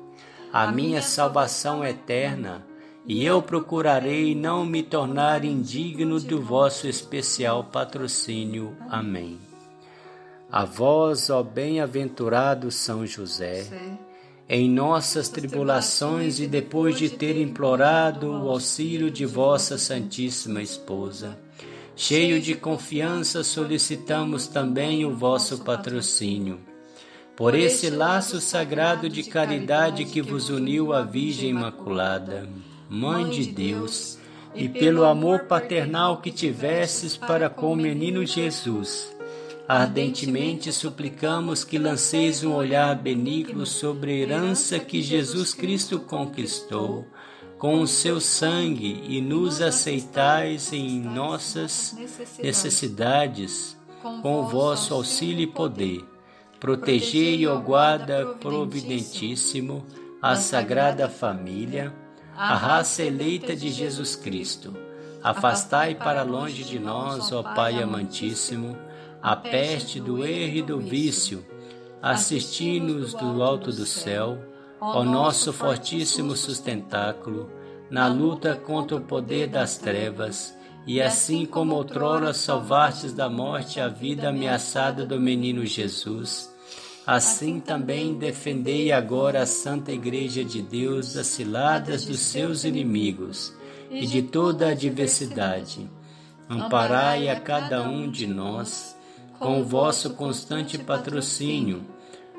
a 0.51 0.71
minha 0.71 1.01
salvação 1.01 1.83
eterna, 1.83 2.65
e 3.05 3.23
eu 3.23 3.41
procurarei 3.41 4.33
não 4.33 4.65
me 4.65 4.81
tornar 4.81 5.45
indigno 5.45 6.19
do 6.19 6.41
vosso 6.41 6.87
especial 6.87 7.65
patrocínio. 7.65 8.75
Amém. 8.89 9.37
A 10.51 10.65
vós, 10.65 11.29
ó 11.29 11.43
bem-aventurado 11.43 12.71
São 12.71 13.05
José, 13.05 13.65
em 14.47 14.69
nossas 14.69 15.29
tribulações 15.29 16.39
e 16.39 16.47
depois 16.47 16.97
de 16.97 17.09
ter 17.09 17.37
implorado 17.37 18.29
o 18.31 18.49
auxílio 18.49 19.09
de 19.09 19.25
vossa 19.25 19.77
Santíssima 19.77 20.61
Esposa, 20.61 21.37
Cheio 21.97 22.41
de 22.41 22.55
confiança, 22.55 23.41
solicitamos 23.41 24.47
também 24.47 25.05
o 25.05 25.15
vosso 25.15 25.59
patrocínio. 25.59 26.59
Por 27.37 27.55
esse 27.55 27.89
laço 27.89 28.41
sagrado 28.41 29.07
de 29.07 29.23
caridade 29.23 30.03
que 30.03 30.21
vos 30.21 30.49
uniu 30.49 30.91
à 30.91 31.03
Virgem 31.03 31.51
Imaculada, 31.51 32.49
Mãe 32.89 33.29
de 33.29 33.45
Deus, 33.45 34.19
e 34.53 34.67
pelo 34.67 35.05
amor 35.05 35.45
paternal 35.45 36.17
que 36.17 36.31
tivesses 36.31 37.15
para 37.15 37.49
com 37.49 37.71
o 37.71 37.77
menino 37.77 38.25
Jesus, 38.25 39.14
ardentemente 39.67 40.71
suplicamos 40.71 41.63
que 41.63 41.77
lanceis 41.77 42.43
um 42.43 42.53
olhar 42.53 42.95
benigno 42.95 43.65
sobre 43.65 44.11
a 44.11 44.15
herança 44.15 44.79
que 44.79 45.01
Jesus 45.01 45.53
Cristo 45.53 45.99
conquistou 45.99 47.05
com 47.57 47.81
o 47.81 47.87
seu 47.87 48.19
sangue 48.19 49.03
e 49.07 49.21
nos 49.21 49.61
aceitais 49.61 50.71
em 50.73 50.99
nossas 50.99 51.97
necessidades 52.41 53.75
com 54.21 54.41
o 54.41 54.47
vosso 54.47 54.93
auxílio 54.93 55.43
e 55.43 55.47
poder. 55.47 56.05
Protegei, 56.59 57.45
ó 57.47 57.57
guarda 57.57 58.25
providentíssimo, 58.39 59.85
a 60.21 60.35
sagrada 60.35 61.09
família, 61.09 61.93
a 62.35 62.55
raça 62.55 63.03
eleita 63.03 63.55
de 63.55 63.69
Jesus 63.71 64.15
Cristo. 64.15 64.75
Afastai 65.23 65.95
para 65.95 66.23
longe 66.23 66.63
de 66.63 66.77
nós, 66.77 67.31
ó 67.31 67.41
Pai 67.41 67.81
amantíssimo, 67.81 68.77
a 69.25 69.35
peste 69.35 69.99
do 69.99 70.23
erro 70.23 70.57
e 70.57 70.61
do 70.61 70.79
vício. 70.79 71.43
Assisti-nos 71.99 73.15
do 73.15 73.41
alto 73.41 73.71
do 73.71 73.83
céu 73.83 74.37
ó 74.79 75.03
nosso 75.03 75.51
fortíssimo 75.51 76.35
sustentáculo, 76.35 77.49
na 77.89 78.07
luta 78.07 78.55
contra 78.55 78.97
o 78.97 79.01
poder 79.01 79.47
das 79.47 79.79
trevas, 79.79 80.55
e 80.85 81.01
assim 81.01 81.43
como 81.43 81.73
outrora 81.73 82.35
salvastes 82.35 83.13
da 83.13 83.27
morte 83.27 83.79
a 83.79 83.87
vida 83.87 84.29
ameaçada 84.29 85.03
do 85.03 85.19
menino 85.19 85.65
Jesus, 85.65 86.53
assim 87.07 87.59
também 87.59 88.13
defendei 88.13 88.91
agora 88.91 89.41
a 89.41 89.47
Santa 89.47 89.91
Igreja 89.91 90.45
de 90.45 90.61
Deus 90.61 91.15
das 91.15 91.25
ciladas 91.25 92.05
dos 92.05 92.19
seus 92.19 92.63
inimigos 92.63 93.55
e 93.89 94.05
de 94.05 94.21
toda 94.21 94.67
a 94.67 94.71
adversidade. 94.73 95.89
Amparai 96.47 97.27
a 97.27 97.39
cada 97.39 97.81
um 97.81 98.07
de 98.07 98.27
nós 98.27 98.94
com 99.39 99.61
o 99.61 99.65
vosso 99.65 100.11
constante 100.11 100.77
patrocínio 100.77 101.95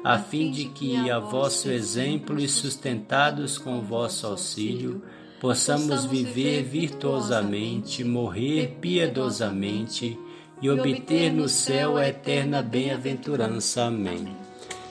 a 0.06 0.20
fim 0.20 0.52
de 0.52 0.66
que, 0.66 1.10
a 1.10 1.18
vosso 1.18 1.68
exemplo 1.68 2.38
e 2.38 2.46
sustentados 2.46 3.58
com 3.58 3.80
o 3.80 3.82
vosso 3.82 4.24
auxílio, 4.24 5.02
possamos 5.40 6.04
viver 6.04 6.62
virtuosamente, 6.62 8.04
morrer 8.04 8.78
piedosamente 8.80 10.16
e 10.62 10.70
obter 10.70 11.32
no 11.32 11.48
céu 11.48 11.96
a 11.96 12.06
eterna 12.06 12.62
bem-aventurança. 12.62 13.86
Amém. 13.86 14.28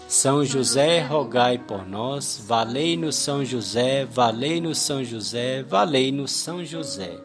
São 0.06 0.44
José, 0.44 1.00
rogai 1.00 1.58
por 1.58 1.88
nós, 1.88 2.44
valei-nos 2.46 3.16
São 3.16 3.46
José, 3.46 4.04
valei-nos 4.04 4.80
São 4.80 5.02
José, 5.02 5.64
valei-nos 5.64 6.32
São 6.32 6.62
José. 6.64 7.25